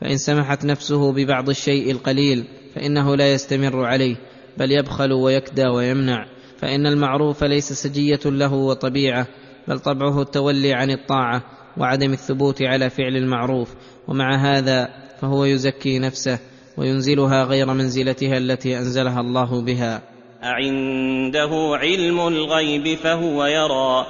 فإن 0.00 0.16
سمحت 0.16 0.64
نفسه 0.64 1.12
ببعض 1.12 1.48
الشيء 1.48 1.90
القليل 1.90 2.44
فإنه 2.74 3.16
لا 3.16 3.32
يستمر 3.32 3.84
عليه 3.84 4.16
بل 4.56 4.72
يبخل 4.72 5.12
ويكدى 5.12 5.66
ويمنع. 5.66 6.26
فإن 6.58 6.86
المعروف 6.86 7.44
ليس 7.44 7.72
سجية 7.72 8.20
له 8.24 8.54
وطبيعة 8.54 9.26
بل 9.68 9.78
طبعه 9.78 10.22
التولي 10.22 10.72
عن 10.72 10.90
الطاعة 10.90 11.42
وعدم 11.76 12.12
الثبوت 12.12 12.62
على 12.62 12.90
فعل 12.90 13.16
المعروف. 13.16 13.74
ومع 14.08 14.36
هذا 14.36 14.88
فهو 15.20 15.44
يزكي 15.44 15.98
نفسه 15.98 16.38
وينزلها 16.76 17.44
غير 17.44 17.66
منزلتها 17.66 18.38
التي 18.38 18.78
أنزلها 18.78 19.20
الله 19.20 19.64
بها. 19.64 20.02
أعنده 20.44 21.50
علم 21.76 22.20
الغيب 22.20 22.98
فهو 22.98 23.44
يرى. 23.44 24.06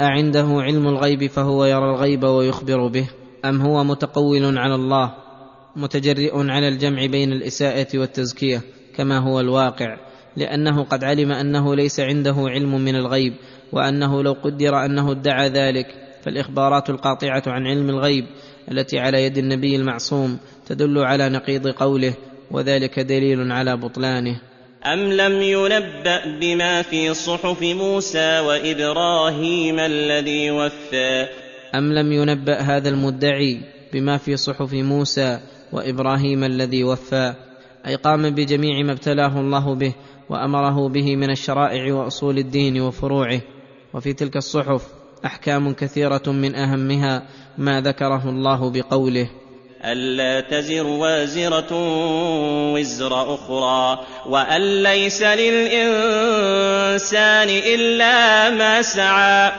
أعنده 0.00 0.46
علم 0.48 0.88
الغيب 0.88 1.26
فهو 1.26 1.64
يرى 1.64 1.90
الغيب 1.90 2.24
ويخبر 2.24 2.88
به. 2.88 3.08
أم 3.44 3.60
هو 3.60 3.84
متقول 3.84 4.58
على 4.58 4.74
الله 4.74 5.14
متجرئ 5.76 6.50
على 6.50 6.68
الجمع 6.68 7.06
بين 7.06 7.32
الإساءة 7.32 7.98
والتزكية 7.98 8.62
كما 8.96 9.18
هو 9.18 9.40
الواقع. 9.40 9.96
لأنه 10.36 10.84
قد 10.84 11.04
علم 11.04 11.32
أنه 11.32 11.74
ليس 11.76 12.00
عنده 12.00 12.34
علم 12.38 12.80
من 12.80 12.96
الغيب 12.96 13.34
وأنه 13.72 14.22
لو 14.22 14.32
قدر 14.32 14.84
أنه 14.84 15.10
ادعى 15.10 15.48
ذلك 15.48 15.86
فالإخبارات 16.22 16.90
القاطعة 16.90 17.42
عن 17.46 17.66
علم 17.66 17.90
الغيب 17.90 18.26
التي 18.72 18.98
على 18.98 19.24
يد 19.24 19.38
النبي 19.38 19.76
المعصوم 19.76 20.38
تدل 20.66 20.98
على 20.98 21.28
نقيض 21.28 21.68
قوله 21.68 22.14
وذلك 22.50 23.00
دليل 23.00 23.52
على 23.52 23.76
بطلانه. 23.76 24.40
أم 24.86 25.12
لم 25.12 25.42
ينبأ 25.42 26.38
بما 26.40 26.82
في 26.82 27.14
صحف 27.14 27.62
موسى 27.62 28.38
وإبراهيم 28.38 29.78
الذي 29.78 30.50
وفى؟ 30.50 31.26
أم 31.74 31.92
لم 31.92 32.12
ينبأ 32.12 32.60
هذا 32.60 32.88
المدعي 32.88 33.60
بما 33.92 34.16
في 34.16 34.36
صحف 34.36 34.72
موسى 34.72 35.40
وإبراهيم 35.72 36.44
الذي 36.44 36.84
وفى؟ 36.84 37.34
أي 37.86 37.94
قام 37.94 38.30
بجميع 38.30 38.82
ما 38.82 38.92
ابتلاه 38.92 39.40
الله 39.40 39.74
به 39.74 39.94
وأمره 40.28 40.88
به 40.88 41.16
من 41.16 41.30
الشرائع 41.30 41.94
وأصول 41.94 42.38
الدين 42.38 42.80
وفروعه. 42.80 43.40
وفي 43.94 44.12
تلك 44.12 44.36
الصحف 44.36 44.82
أحكام 45.24 45.72
كثيرة 45.72 46.22
من 46.26 46.54
أهمها 46.54 47.22
ما 47.58 47.80
ذكره 47.80 48.28
الله 48.28 48.70
بقوله. 48.70 49.30
ألا 49.84 50.40
تزر 50.40 50.86
وازرة 50.86 51.72
وزر 52.72 53.34
أخرى 53.34 54.06
وأن 54.26 54.82
ليس 54.82 55.22
للإنسان 55.22 55.88
إلا 57.48 58.50
ما 58.50 58.82
سعى. 58.82 59.52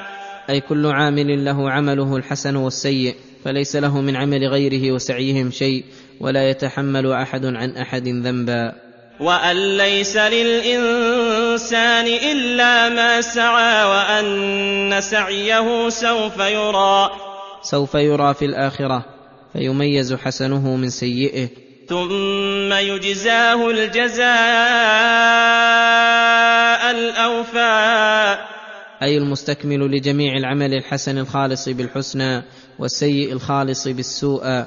أي 0.50 0.62
كل 0.62 0.86
عامل 0.86 1.46
له 1.46 1.72
عمله 1.72 2.16
الحسن 2.16 2.56
والسيء 2.56 3.16
فليس 3.44 3.76
له 3.76 4.02
من 4.02 4.16
عمل 4.16 4.48
غيره 4.48 4.92
وسعيهم 4.92 5.52
شيء 5.52 5.86
ولا 6.20 6.50
يتحمل 6.50 7.12
أحد 7.12 7.46
عن 7.46 7.78
أحد 7.78 8.08
ذنبا. 8.08 8.87
وأن 9.20 9.78
ليس 9.78 10.18
للإنسان 10.18 12.06
إلا 12.06 12.90
ما 12.90 13.22
سعى 13.22 13.86
وأن 13.86 15.02
سعيه 15.02 15.90
سوف 15.90 16.40
يرى. 16.40 17.10
سوف 17.62 17.96
يرى 17.96 18.34
في 18.34 18.46
الآخرة 18.46 19.06
فيميز 19.54 20.14
حسنه 20.14 20.76
من 20.76 20.90
سيئه. 20.90 21.50
ثم 21.90 22.74
يجزاه 22.74 23.70
الجزاء 23.70 24.28
الأوفى. 26.92 28.38
أي 29.02 29.18
المستكمل 29.18 29.92
لجميع 29.92 30.38
العمل 30.38 30.74
الحسن 30.74 31.18
الخالص 31.18 31.70
بالحسنى 31.70 32.44
والسيء 32.80 33.32
الخالص 33.32 33.88
بالسوء 33.88 34.66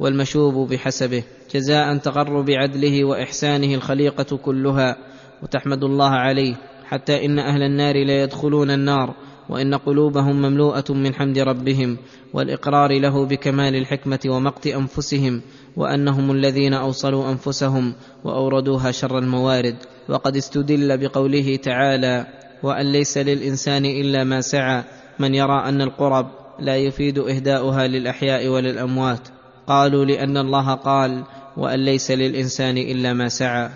والمشوب 0.00 0.72
بحسبه 0.72 1.22
جزاء 1.54 1.96
تقر 1.96 2.40
بعدله 2.40 3.04
وإحسانه 3.04 3.74
الخليقة 3.74 4.36
كلها 4.36 4.96
وتحمد 5.42 5.84
الله 5.84 6.10
عليه 6.10 6.54
حتى 6.84 7.26
إن 7.26 7.38
أهل 7.38 7.62
النار 7.62 8.04
لا 8.04 8.22
يدخلون 8.22 8.70
النار 8.70 9.14
وإن 9.48 9.74
قلوبهم 9.74 10.36
مملوءة 10.36 10.84
من 10.92 11.14
حمد 11.14 11.38
ربهم 11.38 11.96
والإقرار 12.34 13.00
له 13.00 13.26
بكمال 13.26 13.76
الحكمة 13.76 14.20
ومقت 14.26 14.66
أنفسهم 14.66 15.42
وأنهم 15.76 16.30
الذين 16.30 16.74
أوصلوا 16.74 17.30
أنفسهم 17.30 17.94
وأوردوها 18.24 18.90
شر 18.90 19.18
الموارد 19.18 19.76
وقد 20.08 20.36
استدل 20.36 20.98
بقوله 20.98 21.56
تعالى 21.56 22.26
وأن 22.62 22.92
ليس 22.92 23.18
للإنسان 23.18 23.84
إلا 23.84 24.24
ما 24.24 24.40
سعى 24.40 24.84
من 25.18 25.34
يرى 25.34 25.68
أن 25.68 25.82
القرب 25.82 26.26
لا 26.58 26.76
يفيد 26.76 27.18
إهداؤها 27.18 27.86
للأحياء 27.86 28.48
وللأموات 28.48 29.28
قالوا 29.66 30.04
لأن 30.04 30.36
الله 30.36 30.74
قال 30.74 31.24
وأن 31.56 31.84
ليس 31.84 32.10
للإنسان 32.10 32.78
إلا 32.78 33.12
ما 33.12 33.28
سعى. 33.28 33.70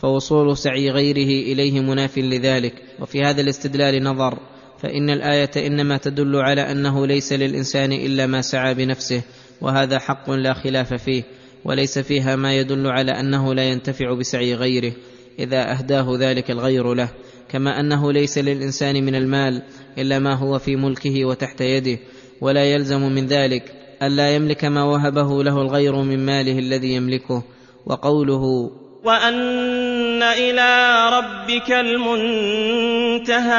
فوصول 0.00 0.56
سعي 0.56 0.90
غيره 0.90 1.52
إليه 1.52 1.80
مناف 1.80 2.18
لذلك. 2.18 2.74
وفي 3.00 3.22
هذا 3.22 3.40
الاستدلال 3.40 4.04
نظر 4.04 4.38
فإن 4.78 5.10
الآية 5.10 5.66
إنما 5.66 5.96
تدل 5.96 6.36
على 6.36 6.60
أنه 6.60 7.06
ليس 7.06 7.32
للإنسان 7.32 7.92
إلا 7.92 8.26
ما 8.26 8.40
سعى 8.42 8.74
بنفسه 8.74 9.22
وهذا 9.60 9.98
حق 9.98 10.30
لا 10.30 10.54
خلاف 10.54 10.94
فيه. 10.94 11.22
وليس 11.64 11.98
فيها 11.98 12.36
ما 12.36 12.54
يدل 12.54 12.86
على 12.86 13.20
أنه 13.20 13.54
لا 13.54 13.64
ينتفع 13.64 14.14
بسعي 14.14 14.54
غيره 14.54 14.92
إذا 15.38 15.72
أهداه 15.72 16.16
ذلك 16.18 16.50
الغير 16.50 16.94
له. 16.94 17.08
كما 17.48 17.80
أنه 17.80 18.12
ليس 18.12 18.38
للإنسان 18.38 19.04
من 19.04 19.14
المال 19.14 19.62
إلا 19.98 20.18
ما 20.18 20.34
هو 20.34 20.58
في 20.58 20.76
ملكه 20.76 21.24
وتحت 21.24 21.60
يده 21.60 21.98
ولا 22.40 22.64
يلزم 22.64 23.02
من 23.12 23.26
ذلك. 23.26 23.83
الا 24.02 24.34
يملك 24.34 24.64
ما 24.64 24.84
وهبه 24.84 25.42
له 25.42 25.62
الغير 25.62 25.96
من 25.96 26.26
ماله 26.26 26.58
الذي 26.58 26.94
يملكه 26.94 27.42
وقوله 27.86 28.70
وأن 29.04 30.22
إلى 30.22 30.94
ربك 31.12 31.72
المنتهى. 31.72 33.54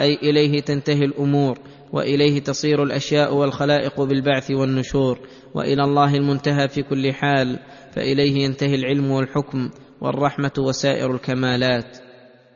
أي 0.00 0.14
إليه 0.14 0.60
تنتهي 0.60 1.04
الأمور 1.04 1.58
وإليه 1.92 2.40
تصير 2.40 2.82
الأشياء 2.82 3.34
والخلائق 3.34 4.00
بالبعث 4.00 4.50
والنشور 4.50 5.18
وإلى 5.54 5.84
الله 5.84 6.14
المنتهى 6.14 6.68
في 6.68 6.82
كل 6.82 7.12
حال 7.12 7.58
فإليه 7.94 8.44
ينتهي 8.44 8.74
العلم 8.74 9.10
والحكم 9.10 9.70
والرحمة 10.00 10.52
وسائر 10.58 11.14
الكمالات. 11.14 11.98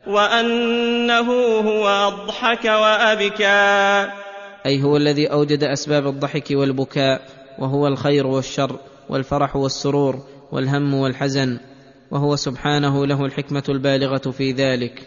وأنه 0.07 1.33
هو 1.61 1.89
أضحك 1.89 2.65
وأبكى. 2.65 4.26
أي 4.67 4.83
هو 4.83 4.97
الذي 4.97 5.27
أوجد 5.27 5.65
أسباب 5.65 6.07
الضحك 6.07 6.51
والبكاء 6.51 7.23
وهو 7.59 7.87
الخير 7.87 8.27
والشر 8.27 8.79
والفرح 9.09 9.57
والسرور 9.57 10.23
والهم 10.53 10.95
والحزن 10.95 11.59
وهو 12.11 12.37
سبحانه 12.37 13.07
له 13.07 13.25
الحكمة 13.25 13.63
البالغة 13.69 14.31
في 14.31 14.53
ذلك. 14.53 15.03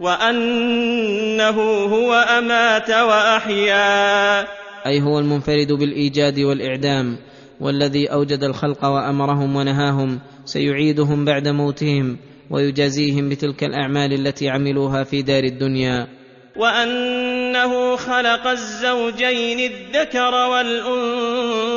وأنه 0.00 1.60
هو 1.94 2.14
أمات 2.14 2.90
وأحيا. 2.90 4.40
أي 4.86 5.02
هو 5.02 5.18
المنفرد 5.18 5.72
بالإيجاد 5.72 6.40
والإعدام 6.40 7.16
والذي 7.60 8.06
أوجد 8.06 8.44
الخلق 8.44 8.84
وأمرهم 8.84 9.56
ونهاهم 9.56 10.20
سيعيدهم 10.44 11.24
بعد 11.24 11.48
موتهم 11.48 12.16
ويجازيهم 12.50 13.28
بتلك 13.28 13.64
الأعمال 13.64 14.12
التي 14.12 14.48
عملوها 14.48 15.04
في 15.04 15.22
دار 15.22 15.44
الدنيا. 15.44 16.21
وأنه 16.56 17.96
خلق 17.96 18.46
الزوجين 18.46 19.72
الذكر 19.72 20.34
والأنثى 20.34 21.72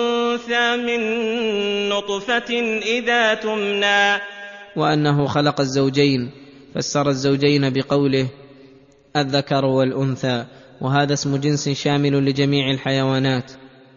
من 0.76 1.00
نطفة 1.90 2.80
إذا 2.82 3.34
تمنى. 3.34 4.22
وأنه 4.76 5.26
خلق 5.26 5.62
الزوجين 5.62 6.32
فسر 6.76 7.10
الزوجين 7.10 7.70
بقوله 7.70 8.28
الذكر 9.16 9.66
والأنثى 9.66 10.46
وهذا 10.82 11.14
اسم 11.14 11.38
جنس 11.38 11.70
شامل 11.70 12.26
لجميع 12.26 12.72
الحيوانات 12.72 13.52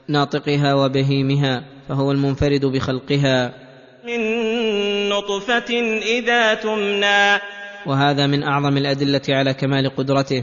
ناطقها 0.08 0.74
وبهيمها 0.74 1.64
فهو 1.88 2.12
المنفرد 2.12 2.64
بخلقها. 2.64 3.52
من 4.04 4.20
نطفة 5.08 5.98
إذا 6.18 6.54
تمنى. 6.54 7.40
وهذا 7.86 8.26
من 8.26 8.42
أعظم 8.42 8.76
الأدلة 8.76 9.22
على 9.28 9.54
كمال 9.54 9.96
قدرته. 9.96 10.42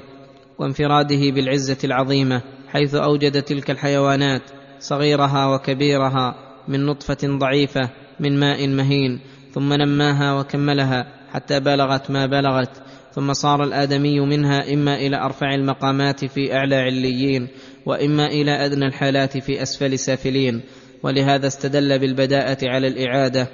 وانفراده 0.59 1.31
بالعزة 1.31 1.77
العظيمة 1.83 2.41
حيث 2.67 2.95
أوجد 2.95 3.41
تلك 3.41 3.71
الحيوانات 3.71 4.41
صغيرها 4.79 5.55
وكبيرها 5.55 6.35
من 6.67 6.85
نطفة 6.85 7.17
ضعيفة 7.23 7.89
من 8.19 8.39
ماء 8.39 8.67
مهين 8.67 9.19
ثم 9.53 9.73
نماها 9.73 10.39
وكملها 10.39 11.07
حتى 11.33 11.59
بلغت 11.59 12.11
ما 12.11 12.25
بلغت 12.25 12.69
ثم 13.15 13.33
صار 13.33 13.63
الآدمي 13.63 14.19
منها 14.19 14.73
إما 14.73 14.95
إلى 14.95 15.17
أرفع 15.17 15.53
المقامات 15.53 16.25
في 16.25 16.53
أعلى 16.53 16.75
عليين 16.75 17.47
وإما 17.85 18.25
إلى 18.25 18.65
أدنى 18.65 18.85
الحالات 18.85 19.37
في 19.37 19.61
أسفل 19.61 19.99
سافلين 19.99 20.61
ولهذا 21.03 21.47
استدل 21.47 21.99
بالبداءة 21.99 22.57
على 22.63 22.87
الإعادة. 22.87 23.47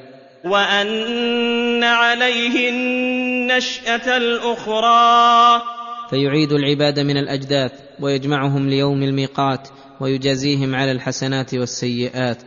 وأن 0.45 1.83
عليه 1.83 2.69
النشأة 2.69 4.17
الأخرى. 4.17 5.61
فيعيد 6.11 6.51
العباد 6.51 6.99
من 6.99 7.17
الأجداث 7.17 7.71
ويجمعهم 7.99 8.69
ليوم 8.69 9.03
الميقات 9.03 9.67
ويجازيهم 9.99 10.75
على 10.75 10.91
الحسنات 10.91 11.53
والسيئات. 11.53 12.37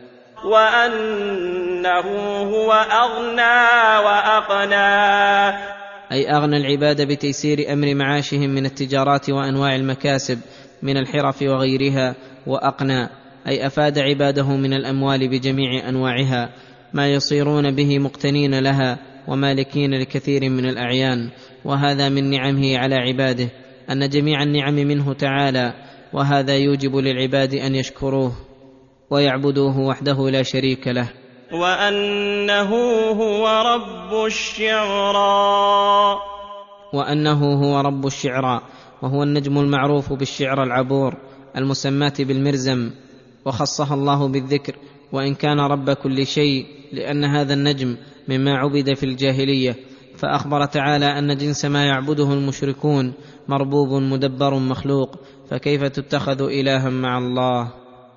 وأنه 0.45 2.07
هو 2.41 2.71
أغنى 2.73 4.05
وأقنى. 4.05 5.57
أي 6.11 6.31
أغنى 6.31 6.57
العباد 6.57 7.01
بتيسير 7.01 7.73
أمر 7.73 7.95
معاشهم 7.95 8.49
من 8.49 8.65
التجارات 8.65 9.29
وأنواع 9.29 9.75
المكاسب 9.75 10.39
من 10.83 10.97
الحرف 10.97 11.41
وغيرها 11.41 12.15
وأقنى. 12.47 13.09
أي 13.47 13.67
أفاد 13.67 13.99
عباده 13.99 14.47
من 14.47 14.73
الأموال 14.73 15.27
بجميع 15.27 15.89
أنواعها. 15.89 16.49
ما 16.93 17.13
يصيرون 17.13 17.75
به 17.75 17.99
مقتنين 17.99 18.59
لها 18.59 18.97
ومالكين 19.27 19.93
لكثير 20.01 20.49
من 20.49 20.65
الأعيان. 20.65 21.29
وهذا 21.65 22.09
من 22.09 22.29
نعمه 22.29 22.77
على 22.77 22.95
عباده 22.95 23.49
أن 23.89 24.09
جميع 24.09 24.43
النعم 24.43 24.75
منه 24.75 25.13
تعالى 25.13 25.73
وهذا 26.13 26.57
يوجب 26.57 26.95
للعباد 26.95 27.53
أن 27.53 27.75
يشكروه 27.75 28.31
ويعبدوه 29.09 29.79
وحده 29.79 30.29
لا 30.29 30.43
شريك 30.43 30.87
له. 30.87 31.09
وأنه 31.51 32.69
هو 33.11 33.47
رب 33.47 34.25
الشعرى 34.25 36.17
وأنه 36.93 37.53
هو 37.53 37.79
رب 37.79 38.05
الشعرى 38.05 38.61
وهو 39.01 39.23
النجم 39.23 39.59
المعروف 39.59 40.13
بالشعر 40.13 40.63
العبور 40.63 41.17
المسماه 41.57 42.13
بالمرزم 42.19 42.91
وخصها 43.45 43.93
الله 43.93 44.27
بالذكر 44.27 44.75
وإن 45.11 45.35
كان 45.35 45.59
رب 45.59 45.89
كل 45.89 46.25
شيء 46.25 46.65
لأن 46.93 47.23
هذا 47.23 47.53
النجم 47.53 47.97
مما 48.27 48.57
عبد 48.57 48.93
في 48.93 49.03
الجاهلية. 49.03 49.75
فأخبر 50.25 50.65
تعالى 50.65 51.05
أن 51.05 51.37
جنس 51.37 51.65
ما 51.65 51.85
يعبده 51.85 52.33
المشركون 52.33 53.13
مربوب 53.47 54.01
مدبر 54.01 54.59
مخلوق 54.59 55.15
فكيف 55.49 55.83
تتخذ 55.83 56.41
إلها 56.41 56.89
مع 56.89 57.17
الله؟ 57.17 57.67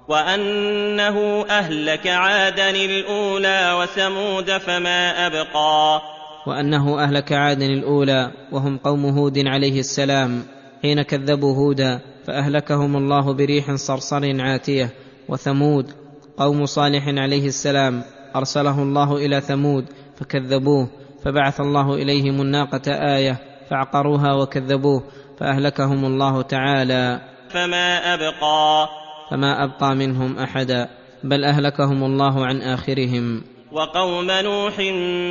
وأنه 0.08 1.44
أهلك 1.50 2.06
عادا 2.06 2.70
الأولى 2.70 3.72
وثمود 3.80 4.58
فما 4.58 5.26
أبقى. 5.26 6.00
وأنه 6.46 7.04
أهلك 7.04 7.32
عادا 7.32 7.66
الأولى 7.66 8.30
وهم 8.52 8.78
قوم 8.78 9.06
هود 9.06 9.38
عليه 9.46 9.80
السلام 9.80 10.42
حين 10.82 11.02
كذبوا 11.02 11.56
هودا 11.56 12.00
فأهلكهم 12.26 12.96
الله 12.96 13.32
بريح 13.32 13.74
صرصر 13.74 14.40
عاتية 14.40 14.90
وثمود 15.28 15.90
قوم 16.36 16.66
صالح 16.66 17.08
عليه 17.08 17.46
السلام 17.46 18.02
أرسله 18.36 18.82
الله 18.82 19.16
إلى 19.16 19.40
ثمود 19.40 19.84
فكذبوه 20.16 20.88
فبعث 21.24 21.60
الله 21.60 21.94
إليهم 21.94 22.40
الناقة 22.40 22.92
آية 23.16 23.36
فعقروها 23.70 24.34
وكذبوه 24.34 25.02
فأهلكهم 25.40 26.04
الله 26.04 26.42
تعالى. 26.42 27.20
فما 27.50 28.14
أبقى. 28.14 28.88
فما 29.30 29.64
أبقى 29.64 29.94
منهم 29.94 30.38
أحدا 30.38 30.88
بل 31.24 31.44
أهلكهم 31.44 32.04
الله 32.04 32.46
عن 32.46 32.62
آخرهم. 32.62 33.42
وقوم 33.72 34.26
نوح 34.30 34.78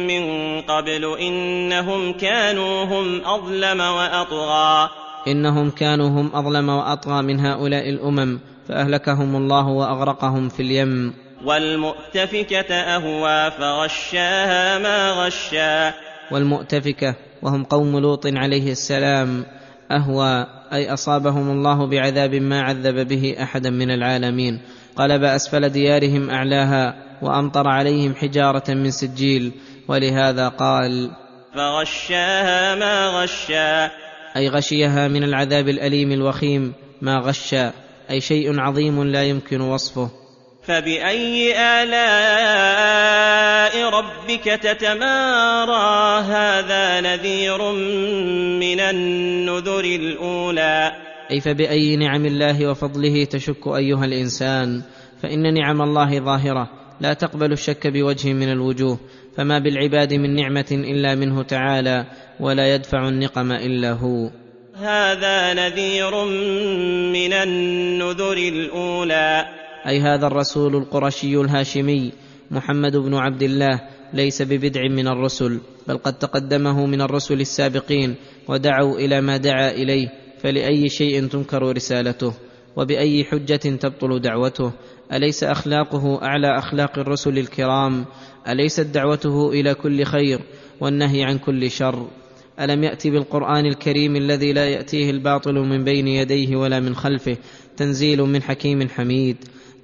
من 0.07 0.23
قبل 0.61 1.17
إنهم 1.19 2.13
كانوا 2.13 2.85
هم 2.85 3.25
أظلم 3.25 3.79
وأطغى. 3.79 4.89
إنهم 5.27 5.69
كانوا 5.69 6.09
هم 6.09 6.35
أظلم 6.35 6.69
وأطغى 6.69 7.21
من 7.21 7.39
هؤلاء 7.39 7.89
الأمم 7.89 8.39
فأهلكهم 8.67 9.35
الله 9.35 9.67
وأغرقهم 9.67 10.49
في 10.49 10.59
اليم. 10.59 11.26
والمؤتفكة 11.45 12.75
أهوى 12.75 13.51
فغشاها 13.51 14.79
ما 14.79 15.11
غشا. 15.11 15.93
والمؤتفكة 16.31 17.15
وهم 17.41 17.63
قوم 17.63 17.99
لوط 17.99 18.27
عليه 18.27 18.71
السلام 18.71 19.45
أهوى 19.91 20.47
أي 20.73 20.93
أصابهم 20.93 21.51
الله 21.51 21.87
بعذاب 21.87 22.35
ما 22.35 22.61
عذب 22.61 23.07
به 23.07 23.35
احدا 23.41 23.69
من 23.69 23.91
العالمين. 23.91 24.61
قلب 24.95 25.23
اسفل 25.23 25.69
ديارهم 25.69 26.29
أعلاها 26.29 26.95
وأمطر 27.21 27.67
عليهم 27.67 28.15
حجارة 28.15 28.73
من 28.73 28.91
سجيل. 28.91 29.51
ولهذا 29.87 30.47
قال 30.47 31.11
فغشاها 31.55 32.75
ما 32.75 33.07
غشا. 33.07 33.91
أي 34.37 34.49
غشيها 34.49 35.07
من 35.07 35.23
العذاب 35.23 35.69
الأليم 35.69 36.11
الوخيم 36.11 36.73
ما 37.01 37.17
غشا. 37.17 37.73
أي 38.09 38.21
شيء 38.21 38.59
عظيم 38.59 39.03
لا 39.03 39.23
يمكن 39.23 39.61
وصفه. 39.61 40.09
فباي 40.67 41.53
الاء 41.83 43.19
ربك 43.89 44.43
تتمارى 44.43 46.21
هذا 46.23 47.01
نذير 47.01 47.71
من 48.59 48.79
النذر 48.79 49.85
الاولى 49.85 50.91
أي 51.31 51.41
فبأي 51.41 51.95
نعم 51.95 52.25
الله 52.25 52.69
وفضله 52.69 53.25
تشك 53.25 53.67
أيها 53.67 54.05
الإنسان؟ 54.05 54.81
فإن 55.23 55.53
نعم 55.53 55.81
الله 55.81 56.19
ظاهرة 56.19 56.69
لا 57.01 57.13
تقبل 57.13 57.51
الشك 57.51 57.87
بوجه 57.87 58.33
من 58.33 58.51
الوجوه 58.51 58.99
فما 59.37 59.59
بالعباد 59.59 60.13
من 60.13 60.35
نعمة 60.35 60.67
إلا 60.71 61.15
منه 61.15 61.43
تعالى 61.43 62.05
ولا 62.39 62.75
يدفع 62.75 63.07
النقم 63.07 63.51
إلا 63.51 63.91
هو. 63.91 64.29
هذا 64.75 65.53
نذير 65.53 66.25
من 67.13 67.33
النذر 67.33 68.37
الأولى. 68.37 69.45
أي 69.87 70.01
هذا 70.01 70.27
الرسول 70.27 70.75
القرشي 70.75 71.37
الهاشمي 71.37 72.11
محمد 72.51 72.97
بن 72.97 73.13
عبد 73.13 73.43
الله 73.43 73.81
ليس 74.13 74.41
ببدع 74.41 74.81
من 74.87 75.07
الرسل 75.07 75.59
بل 75.87 75.97
قد 75.97 76.13
تقدمه 76.19 76.85
من 76.85 77.01
الرسل 77.01 77.41
السابقين 77.41 78.15
ودعوا 78.47 78.99
إلى 78.99 79.21
ما 79.21 79.37
دعا 79.37 79.71
إليه 79.71 80.07
فلأي 80.41 80.89
شيء 80.89 81.27
تنكر 81.27 81.75
رسالته 81.75 82.33
وبأي 82.75 83.23
حجة 83.23 83.55
تبطل 83.55 84.19
دعوته 84.19 84.71
أليس 85.13 85.43
أخلاقه 85.43 86.23
أعلى 86.23 86.57
أخلاق 86.57 86.99
الرسل 86.99 87.37
الكرام؟ 87.37 88.05
أليست 88.47 88.85
دعوته 88.85 89.49
إلى 89.49 89.73
كل 89.73 90.03
خير 90.03 90.39
والنهي 90.79 91.23
عن 91.23 91.37
كل 91.37 91.71
شر؟ 91.71 92.07
ألم 92.59 92.83
يأت 92.83 93.07
بالقرآن 93.07 93.65
الكريم 93.65 94.15
الذي 94.15 94.53
لا 94.53 94.65
يأتيه 94.69 95.09
الباطل 95.09 95.53
من 95.53 95.83
بين 95.83 96.07
يديه 96.07 96.55
ولا 96.55 96.79
من 96.79 96.95
خلفه 96.95 97.37
تنزيل 97.77 98.21
من 98.21 98.41
حكيم 98.41 98.89
حميد؟ 98.89 99.37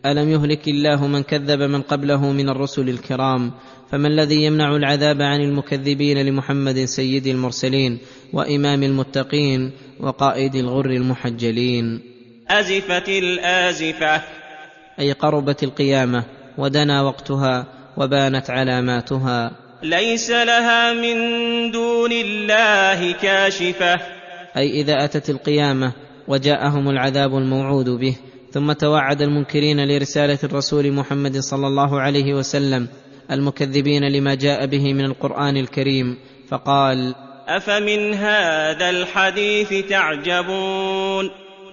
ألم 0.05 0.29
يهلك 0.29 0.67
الله 0.67 1.07
من 1.07 1.23
كذب 1.23 1.61
من 1.61 1.81
قبله 1.81 2.31
من 2.31 2.49
الرسل 2.49 2.89
الكرام؟ 2.89 3.51
فما 3.91 4.07
الذي 4.07 4.43
يمنع 4.43 4.75
العذاب 4.75 5.21
عن 5.21 5.41
المكذبين 5.41 6.17
لمحمد 6.17 6.85
سيد 6.85 7.27
المرسلين 7.27 7.99
وإمام 8.33 8.83
المتقين 8.83 9.71
وقائد 9.99 10.55
الغر 10.55 10.85
المحجلين؟ 10.85 12.01
أزفت 12.49 13.09
الآزفة. 13.09 14.21
أي 14.99 15.11
قربت 15.11 15.63
القيامة 15.63 16.23
ودنا 16.57 17.01
وقتها 17.01 17.65
وبانت 17.97 18.49
علاماتها. 18.49 19.51
ليس 19.83 20.29
لها 20.29 20.93
من 20.93 21.15
دون 21.71 22.11
الله 22.11 23.11
كاشفة. 23.11 23.99
أي 24.57 24.81
إذا 24.81 25.05
أتت 25.05 25.29
القيامة 25.29 25.93
وجاءهم 26.27 26.89
العذاب 26.89 27.37
الموعود 27.37 27.89
به 27.89 28.15
ثم 28.53 28.71
توعد 28.71 29.21
المنكرين 29.21 29.87
لرسالة 29.87 30.39
الرسول 30.43 30.91
محمد 30.91 31.37
صلى 31.37 31.67
الله 31.67 32.01
عليه 32.01 32.33
وسلم 32.33 32.87
المكذبين 33.31 34.11
لما 34.11 34.35
جاء 34.35 34.65
به 34.65 34.93
من 34.93 35.05
القرآن 35.05 35.57
الكريم 35.57 36.17
فقال 36.47 37.15
أفمن 37.47 38.13
هذا 38.13 38.89
الحديث 38.89 39.89
تعجبون؟ 39.89 41.29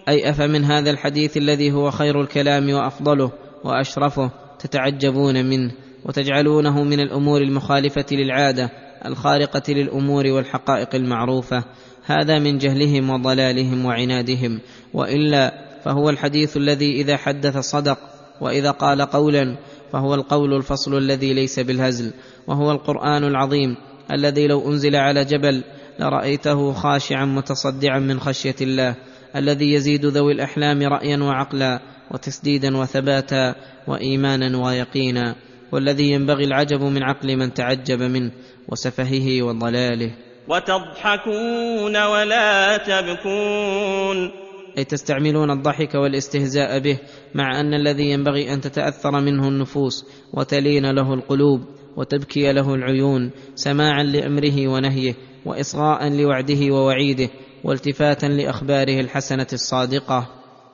أي 0.09 0.31
أفمن 0.31 0.65
هذا 0.65 0.91
الحديث 0.91 1.37
الذي 1.37 1.73
هو 1.73 1.91
خير 1.91 2.21
الكلام 2.21 2.73
وأفضله 2.73 3.33
وأشرفه 3.65 4.31
تتعجبون 4.59 5.45
منه 5.45 5.73
وتجعلونه 6.05 6.85
من 6.85 7.01
الأمور 7.01 7.41
المخالفة 7.41 8.07
للعادة 8.13 8.71
الخارقة 9.07 9.73
للأمور 9.73 10.27
والحقائق 10.27 10.95
المعروفة 10.95 11.65
هذا 12.05 12.39
من 12.39 12.59
جهلهم 12.59 13.11
وضلالهم 13.11 13.85
وعنادهم 13.85 14.61
وإلا 14.95 15.70
فهو 15.85 16.11
الحديث 16.11 16.57
الذي 16.57 17.01
إذا 17.01 17.17
حدث 17.17 17.59
صدق 17.59 17.99
وإذا 18.41 18.71
قال 18.71 19.03
قولا 19.03 19.57
فهو 19.93 20.15
القول 20.15 20.57
الفصل 20.57 20.99
الذي 20.99 21.35
ليس 21.35 21.61
بالهزل 21.61 22.13
وهو 22.47 22.71
القرآن 22.71 23.25
العظيم 23.25 23.77
الذي 24.13 24.47
لو 24.47 24.69
أنزل 24.69 24.97
على 24.97 25.25
جبل 25.25 25.65
لرأيته 25.99 26.73
خاشعا 26.73 27.25
متصدعا 27.25 27.99
من 27.99 28.21
خشية 28.21 28.55
الله 28.61 28.95
الذي 29.37 29.73
يزيد 29.73 30.07
ذوي 30.07 30.33
الأحلام 30.33 30.83
رأيا 30.83 31.17
وعقلا 31.17 31.81
وتسديدا 32.11 32.77
وثباتا 32.77 33.55
وإيمانا 33.87 34.59
ويقينا 34.59 35.37
والذي 35.73 36.11
ينبغي 36.11 36.45
العجب 36.45 36.83
من 36.83 37.03
عقل 37.03 37.37
من 37.37 37.55
تعجب 37.55 38.03
منه 38.03 38.31
وسفهه 38.69 39.43
وضلاله. 39.43 40.11
وتضحكون 40.49 41.97
ولا 41.97 42.77
تبكون 42.77 44.31
أي 44.79 44.85
تستعملون 44.85 45.51
الضحك 45.51 45.95
والاستهزاء 45.95 46.79
به 46.79 46.99
مع 47.35 47.61
أن 47.61 47.75
الذي 47.75 48.11
ينبغي 48.11 48.53
أن 48.53 48.61
تتأثر 48.61 49.21
منه 49.21 49.49
النفوس 49.49 50.05
وتلين 50.35 50.91
له 50.91 51.15
القلوب 51.15 51.61
وتبكي 51.97 52.53
له 52.53 52.75
العيون 52.75 53.31
سماعا 53.55 54.03
لأمره 54.03 54.69
ونهيه 54.69 55.15
واصغاء 55.47 56.09
لوعده 56.09 56.75
ووعيده 56.75 57.29
والتفاتا 57.65 58.27
لأخباره 58.27 59.01
الحسنة 59.01 59.47
الصادقة. 59.53 60.27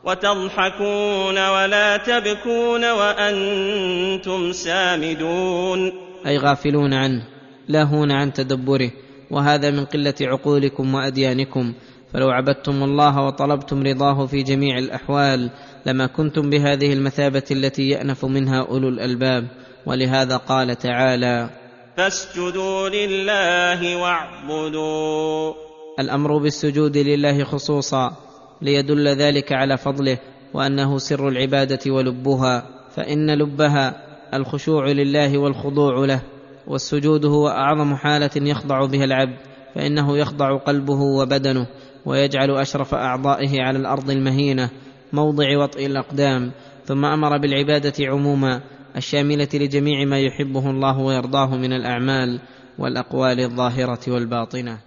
وتضحكون 0.04 1.38
ولا 1.48 1.96
تبكون 1.96 2.85
وأنتم 2.85 4.52
سامدون. 4.52 5.92
أي 6.26 6.38
غافلون 6.38 6.94
عنه 6.94 7.22
لاهون 7.68 8.12
عن 8.12 8.32
تدبره 8.32 8.90
وهذا 9.30 9.70
من 9.70 9.85
قلة 9.85 10.14
عقولكم 10.22 10.94
وأديانكم. 10.94 11.74
فلو 12.12 12.30
عبدتم 12.30 12.82
الله 12.82 13.26
وطلبتم 13.26 13.82
رضاه 13.82 14.26
في 14.26 14.42
جميع 14.42 14.78
الأحوال 14.78 15.50
لما 15.86 16.06
كنتم 16.06 16.50
بهذه 16.50 16.92
المثابة 16.92 17.44
التي 17.50 17.88
يأنف 17.88 18.24
منها 18.24 18.66
أولو 18.68 18.88
الألباب 18.88 19.46
ولهذا 19.86 20.36
قال 20.36 20.76
تعالى 20.78 21.50
فاسجدوا 21.96 22.88
لله 22.88 23.96
واعبدوا. 23.96 25.54
الأمر 26.00 26.38
بالسجود 26.38 26.96
لله 26.96 27.44
خصوصا 27.44 28.16
ليدل 28.62 29.08
ذلك 29.08 29.52
على 29.52 29.76
فضله 29.76 30.18
وأنه 30.54 30.98
سر 30.98 31.28
العبادة 31.28 31.92
ولبها 31.92 32.66
فإن 32.96 33.30
لبها 33.38 34.02
الخشوع 34.34 34.86
لله 34.86 35.38
والخضوع 35.38 36.04
له 36.06 36.22
والسجود 36.66 37.26
هو 37.26 37.48
أعظم 37.48 37.94
حالة 37.94 38.30
يخضع 38.36 38.86
بها 38.86 39.04
العبد 39.04 39.36
فإنه 39.74 40.18
يخضع 40.18 40.56
قلبه 40.56 41.00
وبدنه. 41.00 41.66
ويجعل 42.06 42.50
أشرف 42.50 42.94
أعضائه 42.94 43.62
على 43.62 43.78
الأرض 43.78 44.10
المهينة 44.10 44.70
موضع 45.12 45.58
وطئ 45.58 45.86
الأقدام 45.86 46.52
ثم 46.84 47.04
أمر 47.04 47.38
بالعبادة 47.38 47.92
عموما 48.00 48.60
الشاملة 48.96 49.48
لجميع 49.54 50.04
ما 50.04 50.20
يحبه 50.20 50.70
الله 50.70 50.98
ويرضاه 50.98 51.56
من 51.56 51.72
الأعمال 51.72 52.40
والأقوال 52.78 53.40
الظاهرة 53.40 54.00
والباطنة. 54.08 54.86